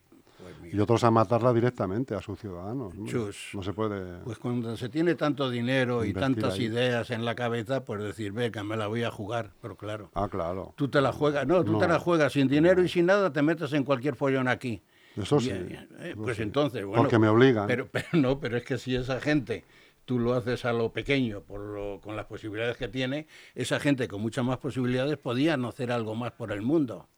y 0.72 0.78
otros 0.80 1.04
a 1.04 1.10
matarla 1.10 1.52
directamente 1.52 2.14
a 2.14 2.20
sus 2.20 2.38
ciudadanos. 2.40 2.94
No 2.94 3.62
se 3.62 3.72
puede. 3.72 4.20
Pues 4.24 4.38
cuando 4.38 4.76
se 4.76 4.88
tiene 4.88 5.14
tanto 5.14 5.50
dinero 5.50 6.04
y 6.04 6.12
tantas 6.12 6.58
ideas 6.58 7.10
en 7.10 7.24
la 7.24 7.34
cabeza, 7.34 7.84
pues 7.84 8.02
decir, 8.02 8.32
venga, 8.32 8.62
me 8.64 8.76
la 8.76 8.86
voy 8.86 9.02
a 9.04 9.10
jugar, 9.10 9.52
pero 9.60 9.76
claro. 9.76 10.10
Ah, 10.14 10.28
claro. 10.28 10.74
Tú 10.76 10.88
te 10.88 11.00
la 11.00 11.12
juegas, 11.12 11.46
no, 11.46 11.64
tú 11.64 11.78
te 11.78 11.88
la 11.88 11.98
juegas 11.98 12.32
sin 12.32 12.48
dinero 12.48 12.82
y 12.82 12.88
sin 12.88 13.06
nada, 13.06 13.32
te 13.32 13.42
metes 13.42 13.72
en 13.72 13.84
cualquier 13.84 14.16
follón 14.16 14.48
aquí. 14.48 14.82
Eso 15.16 15.40
sí. 15.40 15.50
Eh, 15.50 16.14
pues 16.16 16.40
entonces, 16.40 16.84
bueno. 16.84 17.02
Porque 17.02 17.18
me 17.18 17.28
obligan. 17.28 17.66
Pero, 17.66 17.88
pero 17.92 18.08
no, 18.14 18.40
pero 18.40 18.56
es 18.56 18.64
que 18.64 18.78
si 18.78 18.96
esa 18.96 19.20
gente 19.20 19.64
tú 20.04 20.18
lo 20.18 20.34
haces 20.34 20.64
a 20.64 20.72
lo 20.72 20.92
pequeño 20.92 21.42
por 21.42 21.60
lo, 21.60 22.00
con 22.00 22.16
las 22.16 22.26
posibilidades 22.26 22.76
que 22.76 22.88
tiene, 22.88 23.26
esa 23.54 23.78
gente 23.78 24.08
con 24.08 24.20
muchas 24.20 24.44
más 24.44 24.58
posibilidades 24.58 25.18
podía 25.18 25.56
no 25.56 25.68
hacer 25.68 25.92
algo 25.92 26.14
más 26.14 26.32
por 26.32 26.50
el 26.50 26.62
mundo, 26.62 27.08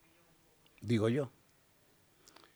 digo 0.81 1.09
yo 1.09 1.31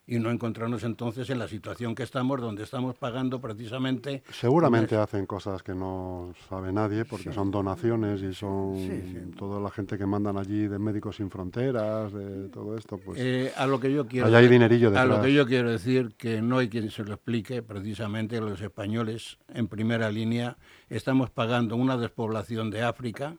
y 0.09 0.17
no 0.17 0.31
encontrarnos 0.31 0.83
entonces 0.83 1.29
en 1.29 1.37
la 1.37 1.47
situación 1.47 1.93
que 1.93 2.01
estamos, 2.01 2.41
donde 2.41 2.63
estamos 2.63 2.95
pagando 2.95 3.39
precisamente... 3.39 4.23
Seguramente 4.31 4.95
hacen 4.95 5.27
cosas 5.27 5.61
que 5.61 5.75
no 5.75 6.33
sabe 6.49 6.73
nadie, 6.73 7.05
porque 7.05 7.31
son 7.31 7.51
donaciones 7.51 8.23
y 8.23 8.33
son 8.33 9.33
toda 9.37 9.59
la 9.59 9.69
gente 9.69 9.99
que 9.99 10.07
mandan 10.07 10.37
allí 10.37 10.67
de 10.67 10.79
Médicos 10.79 11.17
Sin 11.17 11.29
Fronteras, 11.29 12.11
de 12.11 12.49
todo 12.49 12.75
esto, 12.75 12.97
pues... 12.97 13.19
Eh, 13.21 13.53
a 13.55 13.67
lo 13.67 13.79
que 13.79 13.93
yo 13.93 14.07
quiero... 14.07 14.35
hay 14.35 14.47
dinerillo 14.47 14.89
detrás. 14.89 15.05
A 15.05 15.07
lo 15.07 15.21
que 15.21 15.31
yo 15.31 15.45
quiero 15.45 15.69
decir, 15.69 16.15
que 16.17 16.41
no 16.41 16.57
hay 16.57 16.69
quien 16.69 16.89
se 16.89 17.03
lo 17.03 17.13
explique, 17.13 17.61
precisamente 17.61 18.41
los 18.41 18.59
españoles, 18.61 19.37
en 19.53 19.67
primera 19.67 20.09
línea, 20.09 20.57
estamos 20.89 21.29
pagando 21.29 21.75
una 21.75 21.97
despoblación 21.97 22.71
de 22.71 22.81
África, 22.81 23.35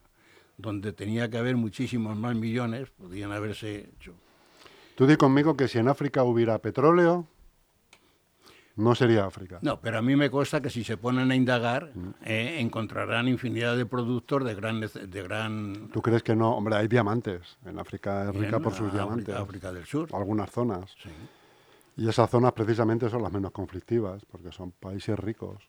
donde 0.56 0.92
tenía 0.92 1.28
que 1.28 1.36
haber 1.36 1.56
muchísimos 1.56 2.16
más 2.16 2.36
millones, 2.36 2.90
podían 2.90 3.32
haberse 3.32 3.90
hecho 3.96 4.14
Tú 5.00 5.06
di 5.06 5.16
conmigo 5.16 5.56
que 5.56 5.66
si 5.66 5.78
en 5.78 5.88
África 5.88 6.24
hubiera 6.24 6.58
petróleo, 6.58 7.24
no 8.76 8.94
sería 8.94 9.24
África. 9.24 9.58
No, 9.62 9.80
pero 9.80 9.96
a 9.96 10.02
mí 10.02 10.14
me 10.14 10.28
consta 10.28 10.60
que 10.60 10.68
si 10.68 10.84
se 10.84 10.98
ponen 10.98 11.30
a 11.30 11.34
indagar, 11.34 11.90
mm. 11.94 12.10
eh, 12.26 12.60
encontrarán 12.60 13.26
infinidad 13.26 13.78
de 13.78 13.86
productos 13.86 14.44
de 14.44 14.54
gran, 14.54 14.78
de 14.80 15.22
gran... 15.22 15.88
¿Tú 15.90 16.02
crees 16.02 16.22
que 16.22 16.36
no? 16.36 16.54
Hombre, 16.54 16.76
hay 16.76 16.86
diamantes. 16.86 17.56
En 17.64 17.78
África 17.78 18.28
es 18.28 18.36
rica 18.36 18.60
por 18.60 18.74
sus 18.74 18.92
diamantes. 18.92 19.34
África 19.34 19.72
del 19.72 19.86
Sur. 19.86 20.10
Algunas 20.12 20.50
zonas. 20.50 20.94
Sí. 21.02 21.08
Y 21.96 22.06
esas 22.06 22.28
zonas 22.28 22.52
precisamente 22.52 23.08
son 23.08 23.22
las 23.22 23.32
menos 23.32 23.52
conflictivas, 23.52 24.22
porque 24.26 24.52
son 24.52 24.70
países 24.72 25.18
ricos. 25.18 25.66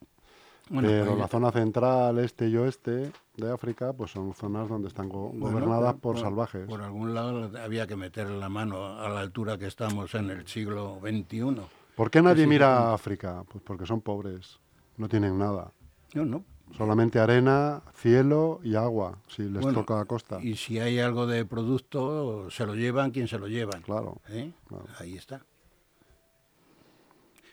Pero 0.70 1.16
la 1.16 1.28
zona 1.28 1.52
central, 1.52 2.20
este 2.20 2.48
y 2.48 2.56
oeste 2.56 3.12
de 3.36 3.52
África, 3.52 3.94
pues 3.94 4.12
son 4.12 4.34
zonas 4.34 4.70
donde 4.70 4.88
están 4.88 5.10
gobernadas 5.10 5.96
por, 5.96 6.18
salvajes. 6.18 6.68
Por 6.68 6.82
algún 6.82 7.14
lado 7.14 7.52
había 7.60 7.88
que 7.88 7.96
meter 7.96 8.30
la 8.30 8.50
mano 8.50 9.00
a 9.00 9.10
la 9.10 9.20
altura 9.20 9.58
que 9.58 9.68
estamos 9.68 10.14
en 10.16 10.30
el 10.30 10.48
siglo 10.48 11.00
XXI. 11.02 11.62
¿Por 11.96 12.10
qué 12.10 12.22
nadie 12.22 12.48
mira 12.48 12.78
a 12.78 12.94
África? 12.94 13.44
Pues 13.52 13.64
porque 13.64 13.86
son 13.86 14.02
pobres, 14.02 14.60
no 14.98 15.10
tienen 15.10 15.38
nada. 15.38 15.72
No, 16.14 16.26
no. 16.26 16.44
Solamente 16.78 17.20
arena, 17.20 17.82
cielo 17.94 18.62
y 18.64 18.76
agua, 18.76 19.18
si 19.28 19.44
les 19.44 19.62
toca 19.74 20.00
a 20.00 20.06
costa. 20.06 20.40
Y 20.42 20.56
si 20.56 20.80
hay 20.80 21.00
algo 21.00 21.28
de 21.28 21.46
producto, 21.46 22.50
se 22.50 22.66
lo 22.66 22.76
llevan 22.76 23.12
quien 23.12 23.28
se 23.28 23.38
lo 23.38 23.48
llevan. 23.48 23.82
claro. 23.82 24.22
¿Eh? 24.30 24.54
Ahí 25.00 25.18
está. 25.18 25.42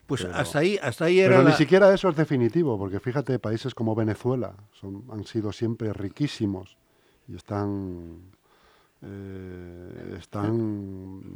Pues 0.09 0.25
hasta 0.25 0.61
ahí, 0.61 0.79
hasta 0.83 1.05
ahí 1.05 1.21
era. 1.21 1.37
Pero 1.37 1.50
ni 1.50 1.55
siquiera 1.55 1.93
eso 1.93 2.09
es 2.09 2.17
definitivo, 2.17 2.79
porque 2.79 2.99
fíjate, 2.99 3.38
países 3.38 3.75
como 3.75 3.95
Venezuela 3.95 4.55
son, 4.73 5.05
han 5.11 5.25
sido 5.25 5.53
siempre 5.53 5.93
riquísimos 5.93 6.79
y 7.29 7.37
están 7.37 8.23
eh, 9.00 10.17
están 10.19 11.31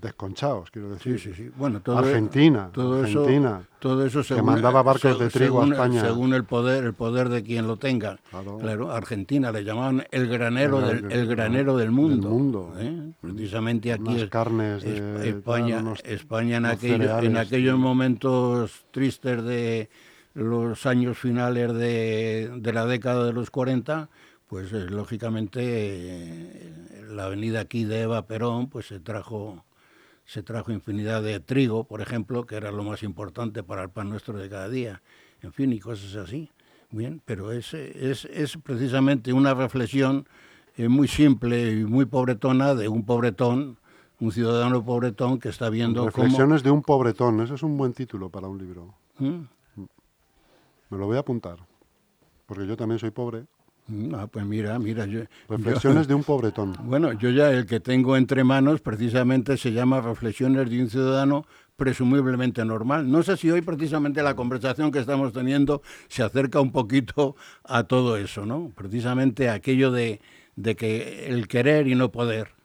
desconchados, 0.00 0.70
quiero 0.72 0.90
decir. 0.90 1.20
Sí, 1.20 1.28
sí, 1.28 1.44
sí. 1.44 1.50
Bueno, 1.56 1.80
todo 1.80 1.98
Argentina, 1.98 2.70
todo 2.72 3.02
Argentina, 3.02 3.60
eso, 3.60 3.68
todo 3.78 4.04
eso 4.04 4.24
según, 4.24 4.40
que 4.40 4.46
mandaba 4.50 4.82
barcos 4.82 5.16
de 5.18 5.28
trigo 5.30 5.62
a 5.62 5.66
España. 5.66 6.00
según 6.00 6.34
el 6.34 6.42
poder, 6.42 6.82
el 6.84 6.94
poder 6.94 7.28
de 7.28 7.44
quien 7.44 7.68
lo 7.68 7.76
tenga. 7.76 8.18
Claro. 8.60 8.90
Argentina 8.90 9.52
le 9.52 9.62
llamaban 9.62 10.06
el 10.10 10.28
granero, 10.28 10.80
del, 10.80 11.12
el 11.12 11.28
granero 11.28 11.76
del 11.76 11.92
mundo. 11.92 12.30
mundo. 12.30 12.74
¿eh? 12.78 13.12
Precisamente 13.20 13.92
aquí 13.92 14.16
es, 14.20 14.28
carnes 14.28 14.82
de, 14.82 15.28
España, 15.28 15.84
España 16.02 16.56
en, 16.56 16.66
aquello, 16.66 17.18
en 17.20 17.36
aquellos 17.36 17.78
momentos 17.78 18.86
tristes 18.90 19.44
de 19.44 19.88
los 20.34 20.84
años 20.84 21.16
finales 21.16 21.72
de, 21.74 22.50
de 22.56 22.72
la 22.72 22.86
década 22.86 23.24
de 23.24 23.32
los 23.32 23.50
40 23.50 24.08
pues 24.48 24.72
eh, 24.72 24.86
lógicamente 24.88 25.60
eh, 25.62 26.72
la 27.10 27.26
avenida 27.26 27.60
aquí 27.60 27.84
de 27.84 28.02
Eva 28.02 28.26
Perón 28.26 28.68
pues 28.68 28.86
se 28.86 28.98
trajo 28.98 29.64
se 30.24 30.42
trajo 30.42 30.72
infinidad 30.72 31.22
de 31.22 31.40
trigo, 31.40 31.84
por 31.84 32.02
ejemplo, 32.02 32.44
que 32.44 32.56
era 32.56 32.70
lo 32.70 32.84
más 32.84 33.02
importante 33.02 33.62
para 33.62 33.82
el 33.84 33.88
pan 33.88 34.10
nuestro 34.10 34.36
de 34.36 34.50
cada 34.50 34.68
día, 34.68 35.00
en 35.40 35.54
fin, 35.54 35.72
y 35.72 35.80
cosas 35.80 36.16
así. 36.16 36.50
Bien, 36.90 37.22
pero 37.24 37.50
es, 37.50 37.72
es, 37.72 38.26
es 38.26 38.58
precisamente 38.58 39.32
una 39.32 39.54
reflexión 39.54 40.28
eh, 40.76 40.88
muy 40.88 41.08
simple 41.08 41.72
y 41.72 41.84
muy 41.84 42.04
pobretona 42.04 42.74
de 42.74 42.88
un 42.88 43.06
pobretón, 43.06 43.78
un 44.20 44.30
ciudadano 44.30 44.84
pobretón 44.84 45.38
que 45.38 45.48
está 45.48 45.70
viendo 45.70 46.04
Reflexiones 46.04 46.62
de 46.62 46.70
un 46.70 46.82
pobretón, 46.82 47.40
ese 47.40 47.54
es 47.54 47.62
un 47.62 47.78
buen 47.78 47.94
título 47.94 48.28
para 48.28 48.48
un 48.48 48.58
libro. 48.58 48.94
¿Mm? 49.18 49.44
Me 50.90 50.98
lo 50.98 51.06
voy 51.06 51.16
a 51.16 51.20
apuntar, 51.20 51.56
porque 52.44 52.66
yo 52.66 52.76
también 52.76 52.98
soy 52.98 53.10
pobre. 53.12 53.46
Mm, 53.88 54.14
ah, 54.14 54.26
pues 54.26 54.44
mira, 54.44 54.78
mira. 54.78 55.06
Yo, 55.06 55.20
Reflexiones 55.48 56.06
de 56.06 56.14
un 56.14 56.22
pobretón. 56.22 56.74
Bueno, 56.84 57.12
yo 57.12 57.30
ya 57.30 57.50
el 57.50 57.66
que 57.66 57.80
tengo 57.80 58.16
entre 58.16 58.44
manos 58.44 58.80
precisamente 58.80 59.56
se 59.56 59.72
llama 59.72 60.00
Reflexiones 60.00 60.70
de 60.70 60.82
un 60.82 60.90
ciudadano 60.90 61.46
presumiblemente 61.76 62.64
normal. 62.64 63.10
No 63.10 63.22
sé 63.22 63.36
si 63.36 63.50
hoy 63.50 63.62
precisamente 63.62 64.22
la 64.22 64.34
conversación 64.34 64.90
que 64.90 64.98
estamos 64.98 65.32
teniendo 65.32 65.82
se 66.08 66.22
acerca 66.22 66.60
un 66.60 66.72
poquito 66.72 67.36
a 67.64 67.84
todo 67.84 68.16
eso, 68.16 68.44
¿no? 68.44 68.72
Precisamente 68.74 69.48
aquello 69.48 69.90
de, 69.90 70.20
de 70.56 70.76
que 70.76 71.26
el 71.28 71.46
querer 71.48 71.86
y 71.86 71.94
no 71.94 72.10
poder. 72.10 72.57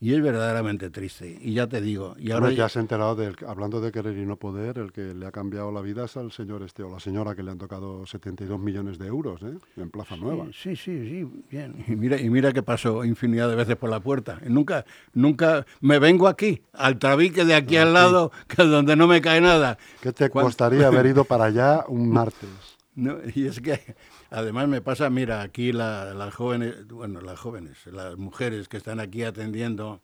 Y 0.00 0.12
es 0.12 0.22
verdaderamente 0.22 0.90
triste. 0.90 1.38
Y 1.40 1.54
ya 1.54 1.66
te 1.66 1.80
digo. 1.80 2.14
Y 2.18 2.30
ahora 2.30 2.50
ya 2.50 2.66
has 2.66 2.76
enterado, 2.76 3.14
de, 3.16 3.34
hablando 3.46 3.80
de 3.80 3.90
querer 3.90 4.16
y 4.18 4.26
no 4.26 4.36
poder, 4.36 4.78
el 4.78 4.92
que 4.92 5.14
le 5.14 5.26
ha 5.26 5.32
cambiado 5.32 5.72
la 5.72 5.80
vida 5.80 6.04
es 6.04 6.16
al 6.16 6.32
señor 6.32 6.62
este 6.62 6.82
o 6.82 6.90
la 6.90 7.00
señora 7.00 7.34
que 7.34 7.42
le 7.42 7.50
han 7.50 7.58
tocado 7.58 8.04
72 8.04 8.58
millones 8.58 8.98
de 8.98 9.06
euros 9.06 9.42
¿eh? 9.42 9.56
en 9.76 9.90
Plaza 9.90 10.16
Nueva. 10.16 10.46
Sí, 10.52 10.76
sí, 10.76 11.08
sí, 11.08 11.44
bien. 11.50 11.84
Y 11.88 11.96
mira, 11.96 12.20
y 12.20 12.28
mira 12.28 12.52
que 12.52 12.62
pasó 12.62 13.04
infinidad 13.04 13.48
de 13.48 13.56
veces 13.56 13.76
por 13.76 13.88
la 13.88 14.00
puerta. 14.00 14.40
Y 14.44 14.50
nunca, 14.50 14.84
nunca 15.12 15.64
me 15.80 15.98
vengo 15.98 16.28
aquí, 16.28 16.62
al 16.72 16.98
tabique 16.98 17.44
de 17.44 17.54
aquí 17.54 17.76
al 17.76 17.94
lado, 17.94 18.30
que 18.48 18.62
donde 18.62 18.96
no 18.96 19.06
me 19.06 19.20
cae 19.20 19.40
nada. 19.40 19.78
¿Qué 20.02 20.12
te 20.12 20.28
costaría 20.28 20.88
haber 20.88 21.06
ido 21.06 21.24
para 21.24 21.44
allá 21.44 21.84
un 21.88 22.10
martes? 22.10 22.50
No, 22.94 23.18
y 23.34 23.46
es 23.46 23.60
que 23.60 23.96
Además 24.30 24.68
me 24.68 24.80
pasa, 24.80 25.10
mira, 25.10 25.42
aquí 25.42 25.72
las 25.72 26.34
jóvenes, 26.34 26.86
bueno, 26.88 27.20
las 27.20 27.38
jóvenes, 27.38 27.86
las 27.86 28.16
mujeres 28.16 28.68
que 28.68 28.76
están 28.76 29.00
aquí 29.00 29.22
atendiendo 29.22 30.00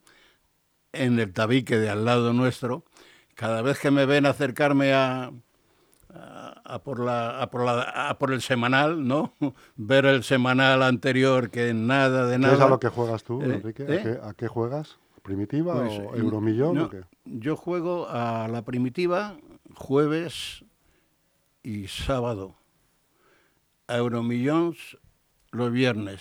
en 0.93 1.19
el 1.19 1.33
tabique 1.33 1.79
de 1.79 1.89
al 1.89 2.05
lado 2.05 2.33
nuestro, 2.33 2.85
cada 3.35 3.63
vez 3.63 3.79
que 3.79 3.91
me 3.91 4.07
ven 4.07 4.27
acercarme 4.27 4.93
a, 4.93 5.33
a, 6.13 6.81
por, 6.83 7.01
la, 7.01 7.41
a, 7.41 7.51
por, 7.51 7.65
la, 7.65 8.17
por 8.19 8.33
el 8.33 8.41
semanal, 8.41 9.07
¿no? 9.07 9.35
Ver 9.77 10.07
el 10.07 10.23
semanal 10.23 10.83
anterior 10.83 11.51
que 11.51 11.73
nada 11.75 12.27
de 12.27 12.39
nada. 12.39 12.55
¿Qué 12.55 12.59
es 12.59 12.65
a 12.67 12.69
lo 12.69 12.81
que 12.81 12.89
juegas 12.89 13.25
tú, 13.25 13.43
eh, 13.43 13.45
Enrique? 13.47 13.85
¿Eh? 13.89 14.21
¿A, 14.23 14.35
qué, 14.35 14.49
juegas? 14.49 14.99
¿Primitiva 15.23 15.75
pues, 15.75 15.99
o 15.99 16.17
Euromillón? 16.17 16.79
o 16.79 16.89
qué? 16.89 17.03
Yo 17.25 17.57
juego 17.57 18.09
a 18.09 18.49
la 18.49 18.63
primitiva 18.63 19.37
jueves 19.75 20.65
y 21.63 21.87
sábado 21.89 22.60
a 23.91 23.97
Euromillions 23.97 24.99
los 25.51 25.73
viernes 25.73 26.21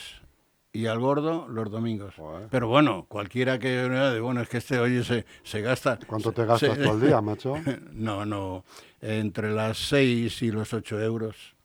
y 0.72 0.86
al 0.86 1.00
gordo 1.00 1.48
los 1.48 1.70
domingos. 1.70 2.16
Pero 2.50 2.68
bueno, 2.68 3.06
cualquiera 3.08 3.60
que... 3.60 4.20
Bueno, 4.22 4.42
es 4.42 4.50
que 4.50 4.58
este 4.58 4.80
oye 4.80 5.04
se, 5.04 5.26
se 5.44 5.62
gasta... 5.62 6.00
¿Cuánto 6.06 6.32
te 6.32 6.46
gastas 6.46 6.78
todo 6.78 6.94
el 6.94 7.02
día, 7.02 7.22
macho? 7.22 7.56
No, 7.92 8.26
no, 8.26 8.64
entre 9.02 9.52
las 9.52 9.78
6 9.90 10.42
y 10.42 10.52
los 10.52 10.74
8 10.74 11.02
euros. 11.02 11.56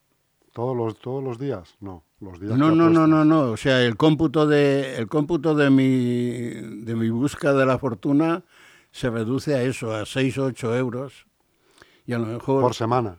¿Todos 0.53 0.77
los, 0.77 0.99
todos 0.99 1.23
los 1.23 1.39
días? 1.39 1.77
No, 1.81 2.05
los 2.21 2.39
días 2.39 2.57
No, 2.57 2.71
no, 2.71 2.89
no, 2.89 3.07
no, 3.07 3.25
no, 3.25 3.51
o 3.51 3.57
sea, 3.57 3.83
el 3.83 3.97
cómputo 3.97 4.47
de, 4.47 4.97
el 4.97 5.09
cómputo 5.09 5.55
de 5.55 5.69
mi, 5.69 6.85
de 6.85 6.95
mi 6.95 7.11
búsqueda 7.11 7.55
de 7.55 7.67
la 7.67 7.79
fortuna 7.79 8.45
se 8.93 9.11
reduce 9.11 9.55
a 9.55 9.63
eso, 9.63 9.93
a 9.93 10.07
6 10.07 10.39
o 10.39 10.45
8 10.45 10.77
euros. 10.77 11.27
Y 12.07 12.13
a 12.13 12.19
lo 12.19 12.27
mejor... 12.27 12.63
¿Por 12.63 12.75
semana? 12.75 13.19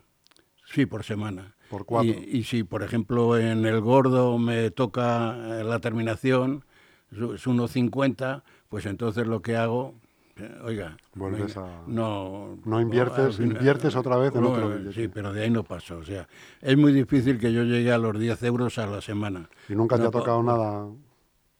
Sí, 0.65 0.85
por 0.85 1.03
semana. 1.03 1.54
Por 1.75 1.85
cuatro. 1.85 2.13
Y, 2.25 2.43
si, 2.43 2.63
por 2.63 2.83
ejemplo, 2.83 3.37
en 3.37 3.65
el 3.65 3.81
gordo 3.81 4.37
me 4.37 4.71
toca 4.71 5.59
eh, 5.59 5.63
la 5.65 5.79
terminación, 5.79 6.63
es 7.11 7.17
1,50, 7.19 8.43
pues 8.69 8.85
entonces 8.85 9.27
lo 9.27 9.41
que 9.41 9.57
hago, 9.57 9.93
eh, 10.37 10.57
oiga, 10.63 10.95
vuelves 11.15 11.57
a 11.57 11.81
no 11.85 12.57
no 12.63 12.79
inviertes 12.79 13.39
inviertes 13.39 13.93
otra 13.97 14.15
vez 14.15 14.33
en 14.33 14.45
otro 14.45 14.69
billete. 14.69 14.93
sí 14.93 15.07
pero 15.07 15.31
de 15.31 15.43
ahí 15.43 15.49
no 15.49 15.63
paso 15.63 15.97
o 15.97 16.03
sea 16.03 16.27
es 16.61 16.77
muy 16.77 16.91
difícil 16.91 17.39
que 17.39 17.53
yo 17.53 17.63
llegue 17.63 17.89
a 17.93 17.97
los 17.97 18.19
10 18.19 18.43
euros 18.43 18.77
a 18.77 18.85
la 18.85 18.99
semana 18.99 19.49
y 19.69 19.75
nunca 19.75 19.97
te 19.97 20.03
ha 20.03 20.11
tocado 20.11 20.43
nada 20.43 20.89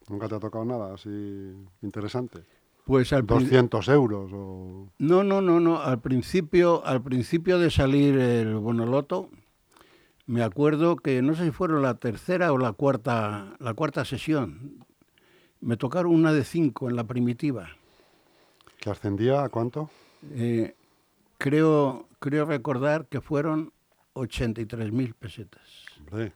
nunca 0.10 0.27
te 0.27 0.36
ha 0.36 0.39
tocado 0.39 0.65
nada 0.65 0.93
así 0.93 1.53
interesante 1.81 2.41
pues 2.86 3.12
al 3.13 3.25
200 3.25 3.88
euros 3.89 4.31
o... 4.31 4.88
No, 5.00 5.24
no, 5.24 5.41
no, 5.41 5.60
no. 5.60 5.81
Al 5.81 6.01
principio, 6.01 6.86
al 6.86 7.01
principio 7.01 7.57
de 7.57 7.72
salir 7.72 8.15
el 8.15 8.55
Bonoloto, 8.57 9.31
me 10.27 10.44
acuerdo 10.44 10.96
que 10.96 11.22
no 11.22 11.36
sé 11.36 11.46
si 11.46 11.51
fueron 11.51 11.82
la 11.82 11.96
tercera 11.96 12.51
o 12.51 12.58
la 12.58 12.74
cuarta, 12.74 13.55
la 13.60 13.74
cuarta 13.74 14.05
sesión. 14.05 14.86
Me 15.62 15.77
tocaron 15.77 16.13
una 16.13 16.34
de 16.34 16.44
cinco 16.44 16.89
en 16.89 16.96
la 16.96 17.03
primitiva. 17.03 17.70
¿Que 18.79 18.89
ascendía 18.89 19.44
a 19.44 19.50
cuánto? 19.50 19.89
Eh, 20.32 20.75
creo, 21.38 22.08
creo 22.20 22.46
recordar 22.46 23.08
que 23.08 23.22
fueron 23.22 23.72
83.000 24.13 25.13
pesetas. 25.13 25.86
Hombre. 26.00 26.34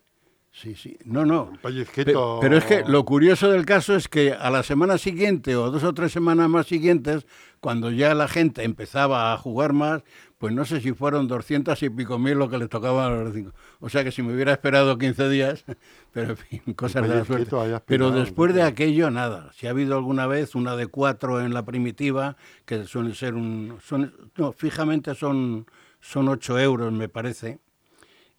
Sí, 0.52 0.76
sí. 0.76 0.98
No, 1.06 1.26
no. 1.26 1.54
pero 1.62 2.58
es 2.58 2.66
que 2.66 2.84
lo 2.86 3.06
curioso 3.06 3.52
del 3.52 3.66
caso 3.66 3.96
es 3.96 4.08
que 4.08 4.34
a 4.34 4.50
la 4.50 4.64
semana 4.64 4.98
siguiente 4.98 5.56
o 5.56 5.70
dos 5.70 5.84
o 5.84 5.94
tres 5.94 6.12
semanas 6.12 6.50
más 6.50 6.66
siguientes, 6.66 7.28
cuando 7.60 7.92
ya 7.92 8.16
la 8.16 8.28
gente 8.28 8.64
empezaba 8.64 9.32
a 9.32 9.38
jugar 9.38 9.74
más, 9.74 10.04
pues 10.40 10.54
no 10.54 10.66
sé 10.66 10.82
si 10.82 10.92
fueron 10.94 11.28
200 11.28 11.82
y 11.84 11.90
pico 11.90 12.18
mil 12.18 12.38
lo 12.38 12.50
que 12.50 12.58
le 12.58 12.68
tocaba 12.68 13.06
a 13.06 13.10
los 13.10 13.34
cinco. 13.34 13.54
O 13.80 13.90
sea 13.90 14.04
que 14.04 14.12
si 14.12 14.24
me 14.24 14.34
hubiera 14.34 14.52
esperado 14.52 14.98
15 14.98 15.30
días, 15.30 15.66
pero 16.12 16.32
en 16.32 16.38
fin, 16.38 16.62
cosas 16.76 17.08
de 17.08 17.16
la 17.16 17.26
suerte. 17.26 17.56
Pero 17.86 18.12
después 18.12 18.54
de 18.54 18.64
aquello, 18.64 19.12
nada. 19.12 19.52
Si 19.54 19.68
ha 19.68 19.70
habido 19.70 19.96
alguna 19.96 20.28
vez 20.28 20.56
una 20.56 20.76
de 20.76 20.88
cuatro 20.88 21.42
en 21.42 21.54
la 21.54 21.64
primitiva, 21.64 22.38
que 22.66 22.86
suele 22.86 23.14
ser 23.14 23.36
un... 23.36 23.78
Son, 23.84 24.14
no, 24.36 24.52
fijamente 24.52 25.14
son, 25.14 25.68
son 26.00 26.28
8 26.28 26.60
euros, 26.60 26.92
me 26.92 27.08
parece 27.08 27.60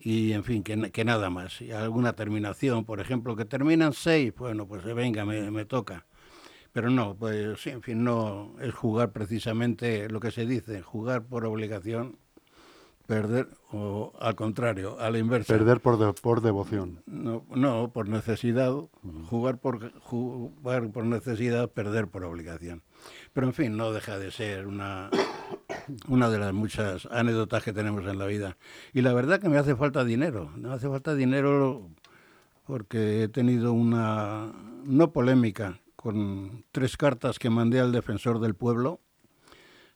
y 0.00 0.33
en 0.33 0.45
fin, 0.45 0.62
que, 0.62 0.90
que, 0.90 1.04
nada 1.04 1.28
más. 1.28 1.61
Y 1.61 1.73
alguna 1.73 2.14
terminación, 2.14 2.85
por 2.87 3.00
ejemplo, 3.00 3.37
que 3.37 3.45
terminan 3.45 3.92
seis, 3.92 4.35
bueno, 4.35 4.66
pues 4.66 4.83
venga, 4.83 5.26
me, 5.26 5.50
me, 5.50 5.66
toca. 5.66 6.07
Pero 6.73 6.88
no, 6.88 7.14
pues 7.16 7.61
sí, 7.61 7.71
en 7.71 7.83
fin, 7.83 8.02
no 8.02 8.54
es 8.61 8.73
jugar 8.73 9.12
precisamente 9.12 10.09
lo 10.09 10.19
que 10.19 10.30
se 10.30 10.47
dice, 10.47 10.80
jugar 10.80 11.25
por 11.25 11.45
obligación, 11.45 12.16
perder, 13.07 13.49
o 13.73 14.12
al 14.19 14.37
contrario, 14.37 14.99
a 15.00 15.11
la 15.11 15.19
inversa. 15.19 15.52
Perder 15.52 15.80
por, 15.80 16.14
por 16.14 16.40
devoción. 16.40 17.02
No, 17.07 17.45
no, 17.54 17.90
por 17.92 18.09
necesidad, 18.09 18.73
jugar 19.28 19.59
por, 19.59 19.92
jugar 20.00 20.90
por 20.92 21.04
necesidad, 21.04 21.69
perder 21.69 22.07
por 22.07 22.25
obligación. 22.25 22.83
Pero 23.32 23.46
en 23.46 23.52
fin, 23.52 23.76
no 23.76 23.92
deja 23.92 24.18
de 24.18 24.30
ser 24.30 24.66
una, 24.66 25.10
una 26.08 26.28
de 26.28 26.38
las 26.38 26.52
muchas 26.52 27.06
anécdotas 27.06 27.62
que 27.62 27.72
tenemos 27.72 28.04
en 28.06 28.18
la 28.18 28.26
vida. 28.26 28.56
Y 28.92 29.02
la 29.02 29.12
verdad 29.12 29.40
que 29.40 29.49
me 29.49 29.58
hace 29.58 29.76
falta 29.76 30.04
dinero, 30.04 30.50
me 30.56 30.72
hace 30.72 30.88
falta 30.88 31.14
dinero 31.14 31.88
porque 32.66 33.25
he 33.25 33.28
tenido 33.28 33.72
una, 33.72 34.52
no 34.84 35.12
polémica, 35.12 35.80
con 35.96 36.64
tres 36.72 36.96
cartas 36.96 37.38
que 37.38 37.50
mandé 37.50 37.80
al 37.80 37.92
defensor 37.92 38.40
del 38.40 38.54
pueblo, 38.54 39.00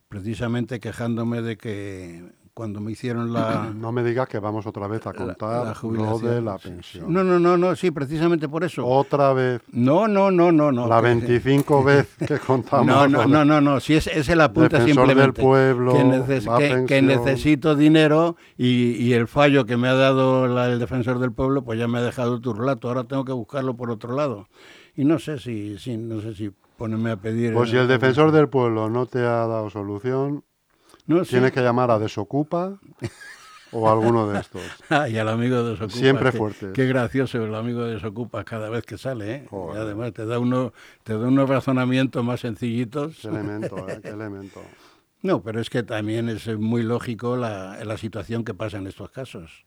precisamente 0.09 0.81
quejándome 0.81 1.41
de 1.41 1.57
que 1.57 2.31
cuando 2.55 2.81
me 2.81 2.93
hicieron 2.93 3.33
la... 3.33 3.73
No 3.75 3.93
me 3.93 4.03
digas 4.03 4.29
que 4.29 4.39
vamos 4.39 4.67
otra 4.67 4.87
vez 4.87 5.07
a 5.07 5.13
contar 5.13 5.77
lo 5.83 6.19
de 6.21 6.41
la 6.41 6.57
pensión. 6.57 7.13
No, 7.13 7.25
no, 7.25 7.39
no, 7.39 7.57
no, 7.57 7.77
sí, 7.77 7.91
precisamente 7.91 8.49
por 8.49 8.65
eso. 8.65 8.87
Otra 8.87 9.33
vez. 9.33 9.61
No, 9.73 10.09
no, 10.09 10.31
no, 10.31 10.53
no. 10.53 10.71
no 10.71 10.87
la 10.87 11.01
25 11.01 11.85
vez 11.85 12.15
que 12.17 12.39
contamos. 12.39 12.87
No, 12.87 13.09
no, 13.09 13.27
no, 13.27 13.45
no, 13.45 13.61
no, 13.61 13.81
si 13.81 13.95
es, 13.95 14.07
es 14.07 14.29
el 14.29 14.41
apunte 14.41 14.81
simplemente. 14.85 15.21
del 15.21 15.33
pueblo, 15.33 15.95
que, 15.95 16.85
que, 16.87 17.03
necesito 17.03 17.75
dinero 17.75 18.37
y, 18.57 18.93
y, 18.93 19.13
el 19.13 19.27
fallo 19.27 19.67
que 19.67 19.77
me 19.77 19.89
ha 19.89 19.95
dado 19.95 20.47
el 20.47 20.79
defensor 20.79 21.19
del 21.19 21.33
pueblo, 21.33 21.63
pues 21.63 21.79
ya 21.79 21.89
me 21.89 21.99
ha 21.99 22.03
dejado 22.03 22.41
tu 22.41 22.55
relato. 22.55 22.89
Ahora 22.89 23.05
tengo 23.05 23.25
que 23.25 23.33
buscarlo 23.33 23.77
por 23.77 23.91
otro 23.91 24.15
lado. 24.15 24.49
Y 24.95 25.05
no 25.05 25.19
sé 25.19 25.39
si, 25.39 25.77
si 25.79 25.97
no 25.97 26.21
sé 26.21 26.35
si 26.35 26.53
ponerme 26.77 27.11
a 27.11 27.17
pedir... 27.17 27.53
Pues 27.53 27.71
si 27.71 27.77
el 27.77 27.89
defensor 27.89 28.33
del 28.33 28.49
pueblo 28.49 28.89
no 28.91 29.07
te 29.07 29.19
ha 29.19 29.47
dado 29.47 29.71
solución, 29.71 30.45
Tienes 31.07 31.53
que 31.53 31.61
llamar 31.61 31.91
a 31.91 31.99
Desocupa 31.99 32.79
o 33.73 33.89
a 33.89 33.93
alguno 33.93 34.29
de 34.29 34.41
estos. 34.41 34.63
Ah, 34.89 35.09
y 35.09 35.19
al 35.19 35.29
amigo 35.29 35.63
de 35.63 35.71
Desocupa. 35.71 35.99
Siempre 35.99 36.33
fuerte. 36.33 36.73
Qué 36.73 36.87
gracioso 36.87 37.45
el 37.45 37.55
amigo 37.55 37.83
de 37.85 37.95
Desocupa 37.95 38.45
cada 38.45 38.71
vez 38.71 38.85
que 38.85 38.97
sale, 38.97 39.35
¿eh? 39.35 39.49
Y 39.51 39.77
además 39.77 40.13
te 40.13 40.25
da, 40.25 40.39
uno, 40.39 40.73
te 41.03 41.19
da 41.19 41.27
unos 41.27 41.49
razonamientos 41.49 42.25
más 42.25 42.41
sencillitos. 42.41 43.19
Qué 43.21 43.29
elemento, 43.29 43.89
¿eh? 43.89 44.01
Qué 44.03 44.09
elemento. 44.11 44.63
No, 45.25 45.43
pero 45.43 45.59
es 45.59 45.71
que 45.71 45.83
también 45.83 46.29
es 46.29 46.47
muy 46.59 46.83
lógico 46.83 47.39
la, 47.39 47.83
la 47.83 47.97
situación 47.97 48.45
que 48.45 48.53
pasa 48.53 48.77
en 48.77 48.87
estos 48.87 49.11
casos. 49.11 49.65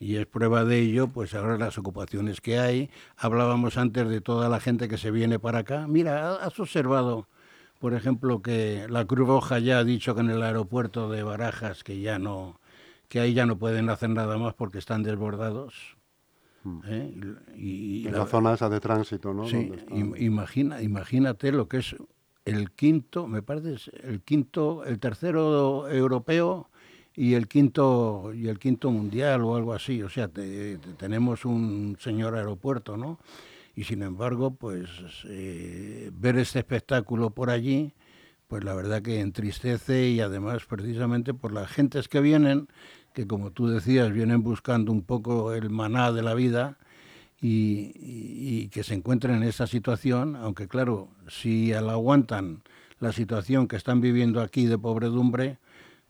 Y 0.00 0.16
es 0.16 0.26
prueba 0.26 0.64
de 0.64 0.80
ello, 0.80 1.06
pues 1.06 1.32
ahora 1.32 1.56
las 1.56 1.78
ocupaciones 1.78 2.40
que 2.40 2.58
hay. 2.58 2.90
Hablábamos 3.16 3.78
antes 3.78 4.08
de 4.08 4.20
toda 4.20 4.48
la 4.48 4.58
gente 4.58 4.88
que 4.88 4.98
se 4.98 5.12
viene 5.12 5.38
para 5.38 5.60
acá. 5.60 5.86
Mira, 5.86 6.34
has 6.34 6.58
observado 6.58 7.28
por 7.78 7.94
ejemplo, 7.94 8.42
que 8.42 8.86
la 8.88 9.04
Cruz 9.04 9.28
Roja 9.28 9.58
ya 9.58 9.78
ha 9.78 9.84
dicho 9.84 10.14
que 10.14 10.20
en 10.20 10.30
el 10.30 10.42
aeropuerto 10.42 11.10
de 11.10 11.22
Barajas 11.22 11.84
que 11.84 12.00
ya 12.00 12.18
no, 12.18 12.60
que 13.08 13.20
ahí 13.20 13.34
ya 13.34 13.46
no 13.46 13.58
pueden 13.58 13.88
hacer 13.90 14.10
nada 14.10 14.38
más 14.38 14.54
porque 14.54 14.78
están 14.78 15.02
desbordados. 15.02 15.96
Hmm. 16.64 16.80
¿eh? 16.86 17.14
Y, 17.56 18.06
en 18.06 18.14
la, 18.14 18.26
zona 18.26 18.54
esa 18.54 18.68
de 18.68 18.80
tránsito, 18.80 19.32
¿no? 19.32 19.46
Sí, 19.46 19.70
imagina, 20.18 20.82
imagínate 20.82 21.52
lo 21.52 21.68
que 21.68 21.78
es 21.78 21.96
el 22.44 22.70
quinto, 22.70 23.26
me 23.26 23.42
parece, 23.42 23.90
el 24.02 24.22
quinto, 24.22 24.84
el 24.84 24.98
tercero 24.98 25.88
europeo 25.88 26.70
y 27.14 27.34
el 27.34 27.48
quinto 27.48 28.32
y 28.34 28.48
el 28.48 28.58
quinto 28.58 28.90
mundial 28.90 29.42
o 29.42 29.56
algo 29.56 29.72
así. 29.72 30.02
O 30.02 30.08
sea, 30.08 30.28
tenemos 30.28 31.44
un 31.44 31.96
señor 32.00 32.36
aeropuerto, 32.36 32.96
¿no? 32.96 33.18
Y 33.76 33.84
sin 33.84 34.02
embargo, 34.02 34.54
pues 34.54 34.88
eh, 35.28 36.10
ver 36.14 36.38
este 36.38 36.60
espectáculo 36.60 37.30
por 37.30 37.50
allí, 37.50 37.92
pues 38.48 38.64
la 38.64 38.74
verdad 38.74 39.02
que 39.02 39.20
entristece 39.20 40.08
y 40.08 40.20
además 40.20 40.64
precisamente 40.64 41.34
por 41.34 41.52
las 41.52 41.70
gentes 41.70 42.08
que 42.08 42.20
vienen, 42.20 42.68
que 43.12 43.26
como 43.26 43.52
tú 43.52 43.68
decías, 43.68 44.12
vienen 44.12 44.42
buscando 44.42 44.92
un 44.92 45.02
poco 45.02 45.52
el 45.52 45.68
maná 45.68 46.10
de 46.10 46.22
la 46.22 46.32
vida 46.32 46.78
y, 47.40 48.68
que 48.68 48.82
se 48.82 48.94
encuentren 48.94 49.36
en 49.36 49.42
esa 49.42 49.66
situación, 49.66 50.36
aunque 50.36 50.68
claro, 50.68 51.08
si 51.28 51.68
la 51.68 51.92
aguantan 51.92 52.62
la 52.98 53.12
situación 53.12 53.68
que 53.68 53.76
están 53.76 54.00
viviendo 54.00 54.40
aquí 54.40 54.66
de 54.66 54.78
pobredumbre, 54.78 55.58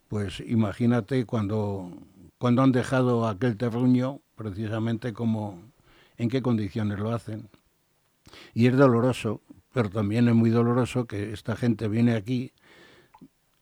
pues 0.08 0.40
imagínate 0.40 1.26
cuando, 1.26 1.90
cuando 2.38 2.62
han 2.62 2.72
dejado 2.72 3.26
aquel 3.26 3.56
terruño, 3.56 4.20
precisamente 4.36 5.12
como 5.12 5.60
en 6.16 6.28
qué 6.28 6.42
condiciones 6.42 6.98
lo 6.98 7.12
hacen. 7.12 7.48
Y 8.54 8.66
es 8.66 8.76
doloroso, 8.76 9.42
pero 9.72 9.90
también 9.90 10.28
es 10.28 10.34
muy 10.34 10.50
doloroso 10.50 11.06
que 11.06 11.32
esta 11.32 11.56
gente 11.56 11.88
viene 11.88 12.14
aquí, 12.14 12.52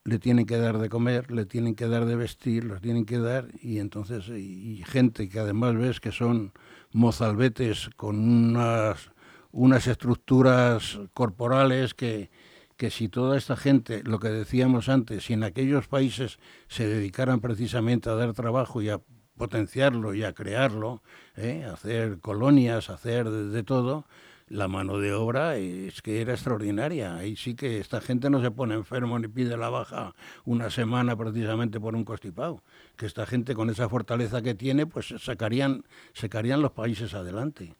le 0.04 0.18
tienen 0.18 0.44
que 0.44 0.58
dar 0.58 0.78
de 0.78 0.88
comer, 0.88 1.30
le 1.30 1.46
tienen 1.46 1.74
que 1.74 1.88
dar 1.88 2.04
de 2.04 2.16
vestir, 2.16 2.64
los 2.64 2.80
tienen 2.80 3.06
que 3.06 3.18
dar, 3.18 3.48
y 3.62 3.78
entonces, 3.78 4.28
y, 4.28 4.82
gente 4.86 5.28
que 5.28 5.40
además 5.40 5.76
ves 5.76 5.98
que 5.98 6.12
son 6.12 6.52
mozalbetes 6.92 7.90
con 7.96 8.18
unas, 8.18 9.10
unas 9.50 9.86
estructuras 9.86 11.00
corporales 11.14 11.94
que, 11.94 12.30
que 12.76 12.90
si 12.90 13.08
toda 13.08 13.38
esta 13.38 13.56
gente, 13.56 14.02
lo 14.04 14.18
que 14.18 14.28
decíamos 14.28 14.88
antes, 14.88 15.24
si 15.24 15.32
en 15.32 15.42
aquellos 15.42 15.88
países 15.88 16.38
se 16.68 16.86
dedicaran 16.86 17.40
precisamente 17.40 18.10
a 18.10 18.14
dar 18.14 18.34
trabajo 18.34 18.82
y 18.82 18.90
a 18.90 19.00
potenciarlo 19.36 20.14
y 20.14 20.24
a 20.24 20.32
crearlo, 20.32 21.02
¿eh? 21.36 21.64
hacer 21.64 22.20
colonias, 22.20 22.90
hacer 22.90 23.28
de, 23.30 23.62
todo, 23.62 24.06
la 24.48 24.68
mano 24.68 24.98
de 24.98 25.12
obra 25.12 25.56
es 25.56 26.02
que 26.02 26.20
era 26.20 26.34
extraordinaria. 26.34 27.16
Ahí 27.16 27.36
sí 27.36 27.54
que 27.54 27.78
esta 27.78 28.00
gente 28.00 28.30
no 28.30 28.42
se 28.42 28.50
pone 28.50 28.74
enfermo 28.74 29.18
ni 29.18 29.28
pide 29.28 29.56
la 29.56 29.70
baja 29.70 30.14
una 30.44 30.70
semana 30.70 31.16
precisamente 31.16 31.80
por 31.80 31.94
un 31.94 32.04
constipado. 32.04 32.62
Que 32.96 33.06
esta 33.06 33.26
gente 33.26 33.54
con 33.54 33.70
esa 33.70 33.88
fortaleza 33.88 34.42
que 34.42 34.54
tiene, 34.54 34.86
pues 34.86 35.14
sacarían, 35.18 35.84
sacarían 36.12 36.62
los 36.62 36.72
países 36.72 37.14
adelante. 37.14 37.74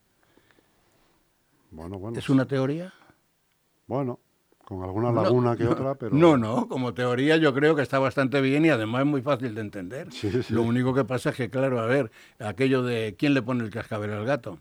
Bueno, 1.70 1.98
bueno. 1.98 2.18
¿Es 2.18 2.29
una 2.31 2.46
teoría? 2.46 2.94
Bueno, 3.87 4.20
con 4.64 4.83
alguna 4.83 5.12
laguna 5.12 5.57
que 5.57 5.66
otra, 5.66 5.94
pero... 5.96 6.14
No, 6.16 6.38
no, 6.38 6.68
como 6.68 6.94
teoría 6.94 7.37
yo 7.37 7.53
creo 7.53 7.77
que 7.77 7.83
está 7.83 7.98
bastante 7.98 8.40
bien 8.40 8.64
y 8.64 8.70
además 8.70 9.03
es 9.03 9.07
muy 9.07 9.20
fácil 9.20 9.55
de 9.55 9.61
entender. 9.61 10.09
Lo 10.48 10.62
único 10.62 10.94
que 10.94 11.05
pasa 11.05 11.31
es 11.31 11.37
que, 11.37 11.50
claro, 11.50 11.81
a 11.81 11.87
ver, 11.87 12.11
aquello 12.38 12.83
de 12.83 13.14
quién 13.18 13.35
le 13.35 13.42
pone 13.42 13.64
el 13.64 13.70
cascabel 13.70 14.12
al 14.12 14.24
gato, 14.24 14.61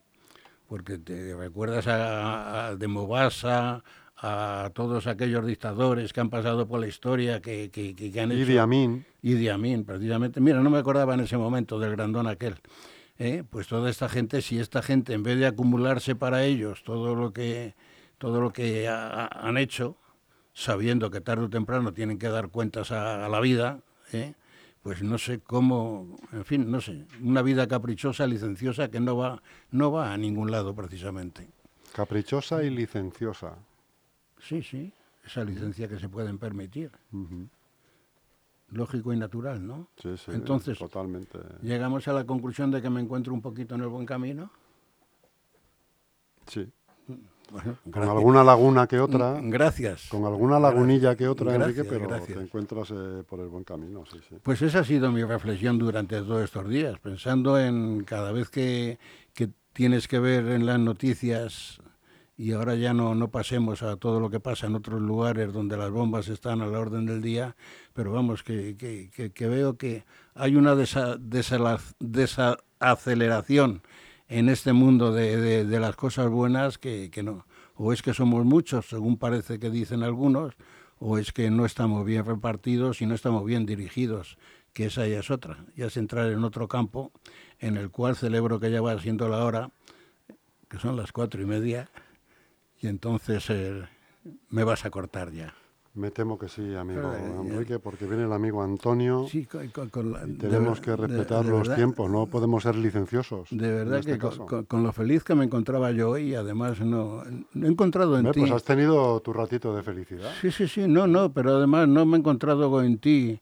porque 0.68 0.98
te 0.98 1.36
recuerdas 1.36 1.88
a, 1.88 2.68
a 2.68 2.76
de 2.76 2.88
Mobasa, 2.88 3.84
a 4.18 4.72
todos 4.74 5.08
aquellos 5.08 5.46
dictadores 5.46 6.14
que 6.14 6.22
han 6.22 6.30
pasado 6.30 6.66
por 6.68 6.80
la 6.80 6.88
historia, 6.88 7.42
que, 7.42 7.70
que, 7.70 7.94
que 7.94 8.22
han 8.22 8.32
hecho... 8.32 8.42
Idi 8.44 8.58
Amin. 8.58 9.06
Idi 9.22 9.50
Amin, 9.50 9.84
precisamente. 9.84 10.40
Mira, 10.40 10.62
no 10.62 10.70
me 10.70 10.78
acordaba 10.78 11.14
en 11.14 11.20
ese 11.20 11.38
momento 11.38 11.78
del 11.78 11.92
grandón 11.92 12.28
aquel. 12.28 12.56
¿eh? 13.18 13.44
Pues 13.50 13.68
toda 13.68 13.90
esta 13.90 14.08
gente, 14.10 14.42
si 14.42 14.60
esta 14.60 14.82
gente, 14.82 15.14
en 15.14 15.24
vez 15.24 15.38
de 15.40 15.46
acumularse 15.46 16.16
para 16.16 16.46
ellos 16.46 16.84
todo 16.84 17.16
lo 17.16 17.34
que 17.34 17.76
todo 18.18 18.40
lo 18.40 18.54
que 18.54 18.88
han 18.88 19.58
hecho, 19.58 19.98
sabiendo 20.54 21.12
que 21.12 21.20
tarde 21.20 21.44
o 21.44 21.50
temprano 21.50 21.94
tienen 21.94 22.18
que 22.18 22.30
dar 22.30 22.48
cuentas 22.48 22.92
a, 22.92 23.28
la 23.28 23.40
vida, 23.42 23.82
¿eh? 24.14 24.34
Pues 24.84 25.02
no 25.02 25.18
sé 25.18 25.40
cómo, 25.40 26.18
en 26.34 26.44
fin, 26.44 26.70
no 26.70 26.82
sé, 26.82 27.06
una 27.22 27.42
vida 27.42 27.68
caprichosa, 27.68 28.28
licenciosa 28.28 28.92
que 28.92 29.00
no 29.00 29.16
va, 29.16 29.42
no 29.72 29.92
va 29.94 30.14
a 30.14 30.18
ningún 30.18 30.52
lado 30.52 30.76
precisamente. 30.76 31.48
Caprichosa 31.94 32.64
y 32.64 32.70
licenciosa. 32.70 33.56
Sí, 34.40 34.62
sí. 34.62 34.92
esa 35.26 35.46
licencia 35.46 35.88
que 35.88 35.98
se 35.98 36.10
pueden 36.10 36.38
permitir. 36.38 36.92
Lógico 38.72 39.14
y 39.14 39.18
natural, 39.18 39.66
¿no? 39.66 39.88
Sí, 40.02 40.18
sí, 40.18 40.32
Entonces, 40.32 40.78
totalmente. 40.78 41.40
llegamos 41.62 42.08
a 42.10 42.14
la 42.14 42.26
conclusión 42.26 42.70
de 42.72 42.82
que 42.82 42.90
me 42.90 43.00
encuentro 43.00 43.34
un 43.34 43.42
poquito 43.42 43.76
en 43.76 43.82
el 43.82 43.88
buen 43.88 44.06
camino. 44.06 44.52
Sí. 46.48 46.70
Bueno, 47.54 47.78
Con 47.84 47.92
gracias. 47.92 48.16
alguna 48.18 48.44
laguna 48.44 48.88
que 48.88 49.00
otra, 49.00 49.40
Gracias. 49.44 50.08
con 50.10 50.26
alguna 50.26 50.60
lagunilla 50.60 51.16
que 51.16 51.28
otra, 51.28 51.54
Gracias, 51.54 51.70
Enrique, 51.78 51.88
pero 51.88 52.08
gracias. 52.10 52.36
te 52.40 52.44
encuentras 52.44 52.90
eh, 52.92 53.24
por 53.30 53.40
el 53.42 53.48
buen 53.48 53.64
camino, 53.64 54.04
sí, 54.12 54.18
sí. 54.28 54.38
Pues 54.42 54.60
esa 54.64 54.80
ha 54.80 54.84
sido 54.84 55.12
mi 55.12 55.24
reflexión 55.24 55.78
durante 55.78 56.20
todos 56.22 56.44
estos 56.44 56.68
días, 56.68 56.98
pensando 57.00 57.60
en 57.60 58.04
cada 58.06 58.32
vez 58.32 58.50
que, 58.50 58.98
que 59.36 59.50
tienes 59.72 60.08
que 60.08 60.18
ver 60.18 60.48
en 60.48 60.66
las 60.66 60.80
noticias 60.80 61.80
y 62.36 62.54
ahora 62.54 62.74
ya 62.74 62.96
no, 62.96 63.14
no 63.14 63.28
pasemos 63.30 63.84
a 63.84 63.98
todo 63.98 64.20
lo 64.20 64.32
que 64.32 64.40
pasa 64.40 64.66
en 64.66 64.74
otros 64.74 65.00
lugares 65.00 65.54
donde 65.54 65.78
las 65.78 65.92
bombas 65.92 66.30
están 66.30 66.62
a 66.64 66.66
la 66.66 66.80
orden 66.80 67.06
del 67.06 67.22
día, 67.22 67.56
pero 67.94 68.12
vamos, 68.12 68.42
que, 68.42 68.76
que- 68.76 69.12
que- 69.16 69.32
que 69.32 69.48
veo 69.48 69.78
que 69.78 70.06
hay 70.34 70.56
una 70.56 70.74
desa- 70.74 71.20
desala- 71.20 71.78
desaceleración 72.00 73.84
en 74.28 74.50
este 74.50 74.74
mundo 74.74 75.12
de, 75.12 75.66
de- 75.66 75.80
las 75.80 75.96
cosas 75.96 76.30
buenas 76.30 76.78
que, 76.78 77.10
que 77.12 77.24
no. 77.24 77.46
O 77.76 77.94
es 77.94 78.02
que 78.02 78.14
somos 78.14 78.46
muchos, 78.46 78.88
según 78.88 79.18
parece 79.18 79.60
que 79.60 79.70
dicen 79.70 80.04
algunos, 80.04 80.54
o 81.00 81.18
es 81.18 81.32
que 81.32 81.50
no 81.50 81.66
estamos 81.66 82.06
bien 82.06 82.26
repartidos 82.26 83.02
y 83.02 83.06
no 83.06 83.16
estamos 83.16 83.46
bien 83.46 83.66
dirigidos, 83.66 84.38
que 84.74 84.86
esa 84.86 85.08
ya 85.08 85.20
es 85.20 85.32
otra, 85.32 85.66
ya 85.76 85.88
es 85.88 85.98
entrar 85.98 86.32
en 86.32 86.44
otro 86.44 86.68
campo 86.68 87.12
en 87.60 87.78
el 87.78 87.90
cual 87.90 88.16
celebro 88.16 88.60
que 88.60 88.72
ya 88.72 88.82
va 88.82 89.00
siendo 89.00 89.28
la 89.28 89.44
hora, 89.44 89.72
que 90.70 90.80
son 90.80 90.96
las 90.96 91.12
cuatro 91.12 91.42
y 91.42 91.46
media, 91.46 91.90
y 92.82 92.88
entonces 92.88 93.50
eh, 93.50 93.84
me 94.50 94.64
vas 94.64 94.86
a 94.86 94.90
cortar 94.90 95.32
ya. 95.32 95.54
Me 95.96 96.10
temo 96.10 96.40
que 96.40 96.48
sí, 96.50 96.74
amigo 96.74 97.02
Ay, 97.14 97.22
ay. 97.24 97.48
Enrique, 97.52 97.78
porque 97.78 98.06
viene 98.08 98.24
el 98.24 98.34
amigo 98.34 98.64
Antonio 98.64 99.28
Sí, 99.30 99.46
con, 99.46 99.90
con- 99.90 100.12
la- 100.12 100.24
y 100.26 100.32
de 100.32 100.38
tenemos 100.50 100.80
ver- 100.80 100.82
que 100.82 100.92
de- 100.92 100.98
respetar 101.08 101.46
de 101.46 101.52
los 101.52 101.60
verdad- 101.60 101.76
tiempos, 101.76 102.10
no 102.10 102.26
podemos 102.26 102.64
ser 102.64 102.76
licenciosos. 102.76 103.50
De 103.52 103.72
verdad 103.72 104.00
este 104.00 104.14
que 104.14 104.18
con, 104.18 104.66
con- 104.66 104.82
lo 104.84 104.92
feliz 104.92 105.24
que 105.24 105.36
me 105.36 105.46
encontraba 105.46 105.92
yo 105.92 106.10
hoy, 106.10 106.34
además 106.34 106.80
no, 106.80 107.24
no 107.54 107.68
he 107.68 107.70
encontrado 107.70 108.18
en 108.18 108.32
ti. 108.32 108.40
Pues 108.40 108.52
has 108.52 108.64
tenido 108.64 109.20
tu 109.20 109.34
ratito 109.34 109.76
de 109.76 109.84
felicidad. 109.84 110.32
Sí, 110.42 110.50
sí, 110.50 110.68
sí, 110.68 110.88
no, 110.88 111.06
no, 111.06 111.32
pero 111.32 111.58
además 111.58 111.88
no 111.88 112.08
me 112.08 112.18
he 112.18 112.20
encontrado 112.22 112.82
en 112.82 112.98
ti 112.98 113.40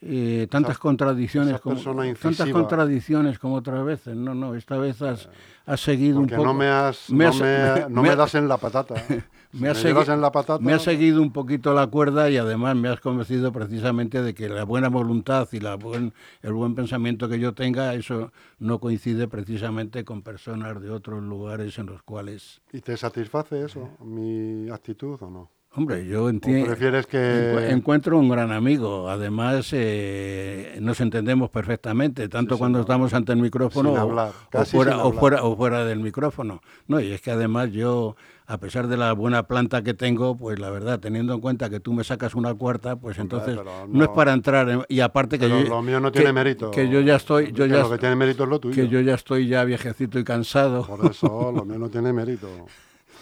eh, 0.00 0.46
tantas 0.50 0.72
Esa- 0.72 0.80
contradicciones 0.80 1.50
esa 1.54 1.58
como 1.60 1.76
tantas 2.14 2.48
contradicciones 2.50 3.38
como 3.38 3.56
otras 3.56 3.84
veces. 3.84 4.16
No, 4.16 4.34
no, 4.34 4.54
esta 4.54 4.76
vez 4.78 5.00
has, 5.02 5.28
has 5.66 5.80
seguido 5.80 6.20
Porque 6.20 6.34
un 6.34 6.36
poco. 6.38 6.48
no 6.48 6.54
me 6.54 6.66
has, 6.68 7.10
me 7.10 7.24
no 7.24 7.30
has- 7.30 7.40
me, 7.40 7.80
no 7.88 8.02
me- 8.02 8.08
me 8.10 8.16
das 8.16 8.34
en 8.34 8.48
la 8.48 8.56
patata. 8.56 8.94
Me 9.54 9.68
has 9.68 9.84
me 9.84 9.90
dieras 9.90 10.08
segui- 10.08 10.14
en 10.14 10.20
la 10.22 10.32
patata, 10.32 10.64
me 10.64 10.72
has 10.72 10.80
seguido 10.80 11.20
un 11.20 11.30
poquito 11.30 11.74
la 11.74 11.86
cuerda 11.86 12.30
y 12.30 12.38
además 12.38 12.74
me 12.74 12.88
has 12.88 13.00
convencido 13.00 13.52
precisamente 13.52 14.22
de 14.22 14.32
que 14.32 14.48
la 14.48 14.64
buena 14.64 14.88
voluntad 14.88 15.46
y 15.52 15.60
la 15.60 15.74
buen, 15.74 16.14
el 16.40 16.54
buen 16.54 16.74
pensamiento 16.74 17.28
que 17.28 17.38
yo 17.38 17.52
tenga, 17.52 17.92
eso 17.92 18.32
no 18.58 18.78
coincide 18.78 19.28
precisamente 19.28 20.06
con 20.06 20.22
personas 20.22 20.80
de 20.80 20.88
otros 20.88 21.22
lugares 21.22 21.78
en 21.78 21.84
los 21.84 22.02
cuales, 22.02 22.62
¿y 22.72 22.80
te 22.80 22.96
satisface 22.96 23.62
eso, 23.62 23.90
mi 24.02 24.70
actitud 24.70 25.20
o 25.20 25.28
no? 25.28 25.50
Hombre, 25.74 26.06
yo 26.06 26.24
¿O 26.24 26.28
entiendo... 26.28 26.66
prefieres 26.66 27.06
que 27.06 27.18
Encu- 27.18 27.70
Encuentro 27.70 28.18
un 28.18 28.28
gran 28.28 28.52
amigo. 28.52 29.08
Además, 29.08 29.68
eh, 29.72 30.78
nos 30.80 31.00
entendemos 31.00 31.50
perfectamente, 31.50 32.28
tanto 32.28 32.54
Sí, 32.54 32.58
cuando 32.58 32.80
estamos 32.80 33.12
ante 33.14 33.32
el 33.32 33.38
micrófono 33.38 33.96
hablar, 33.96 34.28
o, 34.46 34.50
casi 34.50 34.76
fuera, 34.76 34.98
o, 35.04 35.12
fuera, 35.12 35.42
o 35.44 35.56
fuera 35.56 35.84
del 35.84 36.00
micrófono. 36.00 36.60
No, 36.88 37.00
y 37.00 37.12
es 37.12 37.20
que 37.22 37.30
además 37.30 37.70
yo, 37.72 38.16
a 38.46 38.58
pesar 38.58 38.86
de 38.88 38.96
la 38.96 39.12
buena 39.12 39.44
planta 39.44 39.82
que 39.82 39.94
tengo, 39.94 40.36
pues 40.36 40.58
la 40.58 40.68
verdad, 40.70 41.00
teniendo 41.00 41.32
en 41.32 41.40
cuenta 41.40 41.70
que 41.70 41.80
tú 41.80 41.92
me 41.94 42.04
sacas 42.04 42.34
una 42.34 42.52
cuarta, 42.54 42.96
pues 42.96 43.18
entonces 43.18 43.58
no, 43.88 44.04
es 44.04 44.10
para 44.10 44.32
entrar. 44.34 44.68
en- 44.68 44.84
y 44.88 45.00
aparte 45.00 45.38
que 45.38 45.46
Pero 45.46 45.62
yo, 45.62 45.68
lo 45.68 45.82
mío 45.82 46.00
no 46.00 46.12
que- 46.12 46.18
tiene 46.18 46.32
mérito. 46.34 46.70
Que 46.70 46.88
yo 46.88 47.00
ya 47.00 47.16
estoy, 47.16 47.50
yo 47.52 47.64
ya, 47.66 47.78
lo 47.78 47.90
que 47.90 47.98
tiene 47.98 48.16
mérito 48.16 48.44
es 48.44 48.48
lo 48.50 48.58
tuyo. 48.60 48.74
que 48.74 48.88
yo 48.88 49.00
ya 49.00 49.14
estoy 49.14 49.46
ya 49.48 49.64
viejecito 49.64 50.18
y 50.18 50.24
cansado. 50.24 50.84
Por 50.86 51.06
eso, 51.10 51.52
lo 51.54 51.64
mío 51.64 51.78
no 51.78 51.88
tiene 51.88 52.12
mérito. 52.12 52.46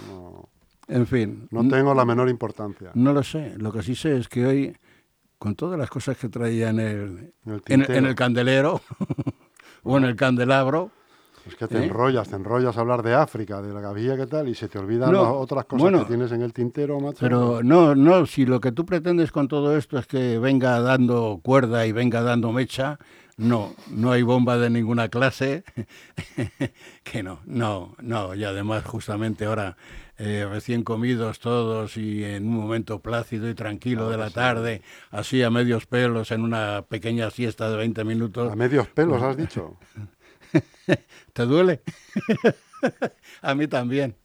No, 0.09 0.40
En 0.91 1.07
fin, 1.07 1.47
no 1.51 1.67
tengo 1.69 1.95
la 1.95 2.05
menor 2.05 2.29
importancia. 2.29 2.91
no 2.95 3.13
lo 3.13 3.23
sé. 3.23 3.55
Lo 3.59 3.73
que 3.73 3.83
sí 3.83 3.95
sé 3.95 4.17
es 4.17 4.29
que 4.29 4.45
hoy, 4.45 4.77
con 5.39 5.55
todas 5.55 5.79
las 5.79 5.89
cosas 5.89 6.17
que 6.19 6.29
traía 6.29 6.71
en 6.71 6.81
el, 6.81 7.33
En 7.47 7.53
el 7.53 7.63
en, 7.67 7.81
en 7.81 7.87
tintero. 7.87 8.07
el 8.09 8.15
candelero 8.15 8.81
o 9.85 9.97
en 9.99 10.05
el 10.05 10.17
candelabro. 10.17 10.91
Es 11.47 11.55
que 11.55 11.67
te 11.67 11.79
¿Eh? 11.79 11.85
enrollas, 11.85 12.29
te 12.29 12.37
enrollas 12.37 12.77
a 12.77 12.81
hablar 12.81 13.03
de 13.03 13.15
África, 13.15 13.63
de 13.63 13.73
la 13.73 13.81
gavilla, 13.81 14.15
¿qué 14.17 14.27
tal? 14.27 14.49
Y 14.49 14.55
se 14.55 14.69
te 14.69 14.79
olvidan 14.79 15.11
No, 15.11 15.23
las 15.23 15.33
otras 15.33 15.65
cosas 15.65 15.81
bueno, 15.83 16.01
que 16.01 16.05
tienes 16.07 16.31
en 16.33 16.43
el 16.43 16.53
tintero, 16.53 17.01
macho. 17.01 17.17
Pero 17.21 17.63
no, 17.63 17.95
no, 17.95 18.27
si 18.27 18.45
lo 18.45 18.61
que 18.61 18.73
tú 18.73 18.85
pretendes 18.85 19.33
con 19.33 19.49
todo 19.49 19.75
esto 19.77 19.99
es 19.99 20.07
que 20.07 20.39
venga 20.39 20.81
dando 20.81 21.41
cuerda 21.43 21.87
y 21.87 21.93
venga 21.93 22.21
dando 22.21 22.53
mecha, 22.53 22.99
no, 23.39 23.75
no 23.91 24.13
hay 24.13 24.21
bomba 24.23 24.59
de 24.59 24.69
ninguna 24.69 25.09
clase, 25.09 25.65
que 27.05 27.23
no, 27.23 27.41
no, 27.47 27.95
no, 28.03 28.35
y 28.35 28.45
además 28.45 28.85
justamente 28.85 29.47
ahora 29.47 29.77
eh, 30.23 30.47
recién 30.49 30.83
comidos 30.85 31.41
todos 31.41 31.97
y 31.97 32.23
en 32.25 32.47
un 32.47 32.55
momento 32.57 33.01
plácido 33.01 33.49
y 33.49 33.55
tranquilo 33.55 34.11
de 34.11 34.19
la 34.19 34.29
tarde, 34.29 34.83
así 35.11 35.43
a 35.43 35.49
medios 35.51 35.87
pelos 35.87 36.31
en 36.31 36.43
una 36.43 36.83
pequeña 36.83 37.31
siesta 37.31 37.71
de 37.71 37.77
20 37.79 38.05
minutos, 38.05 38.53
A 38.53 38.55
medios 38.57 38.87
pelos, 38.89 39.23
has 39.23 39.37
dicho. 39.37 39.79
¿te 41.33 41.43
duele? 41.47 41.81
a 43.43 43.55
mí 43.55 43.67
también. 43.67 44.17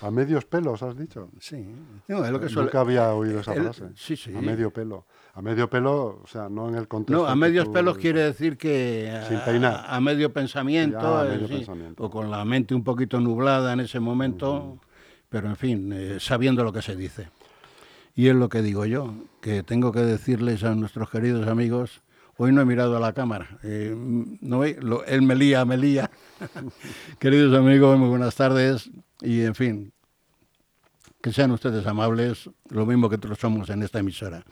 A 0.00 0.10
medios 0.10 0.44
pelos, 0.44 0.82
has 0.82 0.96
dicho. 0.96 1.30
Sí, 1.40 1.66
no, 2.08 2.24
es 2.24 2.30
lo 2.30 2.40
que 2.40 2.46
suele- 2.48 2.66
Nunca 2.66 2.80
había 2.80 3.12
oído 3.14 3.40
esa 3.40 3.54
el- 3.54 3.62
frase. 3.64 3.84
sí, 3.94 4.16
sí. 4.16 4.34
A 4.34 4.40
medio 4.40 4.70
pelo. 4.72 5.06
A 5.34 5.42
medio 5.42 5.68
pelo, 5.68 6.20
o 6.22 6.26
sea, 6.26 6.48
no 6.48 6.68
en 6.68 6.74
el 6.76 6.88
contexto. 6.88 7.22
No, 7.24 7.28
a 7.28 7.34
medios 7.34 7.66
tú 7.66 7.72
pelos 7.72 7.96
quiere 7.98 8.22
decir 8.22 8.56
que 8.56 9.10
a, 9.10 9.28
Sin 9.28 9.40
peinar. 9.40 9.84
a 9.86 10.00
medio 10.00 10.32
pensamiento, 10.32 11.00
Ya, 11.00 11.20
a 11.20 11.26
eh, 11.26 11.28
medio 11.30 11.48
sí, 11.48 11.54
pensamiento. 11.56 12.02
o 12.04 12.10
con 12.10 12.30
la 12.30 12.44
mente 12.44 12.74
un 12.74 12.84
poquito 12.84 13.18
nublada 13.20 13.72
en 13.72 13.80
ese 13.80 13.98
momento, 14.00 14.78
pero 15.34 15.48
en 15.48 15.56
fin, 15.56 15.90
eh, 15.92 16.18
sabiendo 16.20 16.62
lo 16.62 16.72
que 16.72 16.80
se 16.80 16.94
dice. 16.94 17.28
Y 18.14 18.28
es 18.28 18.36
lo 18.36 18.48
que 18.48 18.62
digo 18.62 18.86
yo, 18.86 19.12
que 19.40 19.64
tengo 19.64 19.90
que 19.90 19.98
decirles 19.98 20.62
a 20.62 20.76
nuestros 20.76 21.10
queridos 21.10 21.48
amigos, 21.48 22.02
hoy 22.36 22.52
no 22.52 22.60
he 22.60 22.64
mirado 22.64 22.96
a 22.96 23.00
la 23.00 23.14
cámara, 23.14 23.58
eh, 23.64 23.92
no, 23.96 24.62
lo- 24.64 25.04
él 25.04 25.22
me 25.22 25.34
lía, 25.34 25.64
me 25.64 25.76
lía. 25.76 26.08
queridos 27.18 27.52
amigos, 27.58 27.98
muy 27.98 28.08
buenas 28.10 28.36
tardes 28.36 28.88
y 29.22 29.40
en 29.42 29.56
fin, 29.56 29.92
que 31.20 31.32
sean 31.32 31.50
ustedes 31.50 31.84
amables, 31.84 32.48
lo 32.68 32.86
mismo 32.86 33.10
que 33.10 33.18
todos 33.18 33.36
somos 33.40 33.68
en 33.70 33.82
esta 33.82 33.98
emisora. 33.98 34.44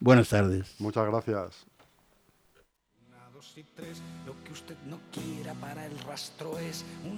Buenas 0.00 0.30
tardes. 0.30 0.74
Muchas 0.80 1.06
gracias. 1.06 1.64
Una, 3.06 3.30
dos 3.32 3.56
y 3.56 3.62
tres, 3.76 4.02
lo 4.26 4.34
que 4.42 4.50
usted 4.52 4.74
no 4.90 4.98
quiera 5.12 5.54
para 5.54 5.86
el 5.86 5.96
rastro 6.00 6.58
es 6.58 6.84
una 7.08 7.14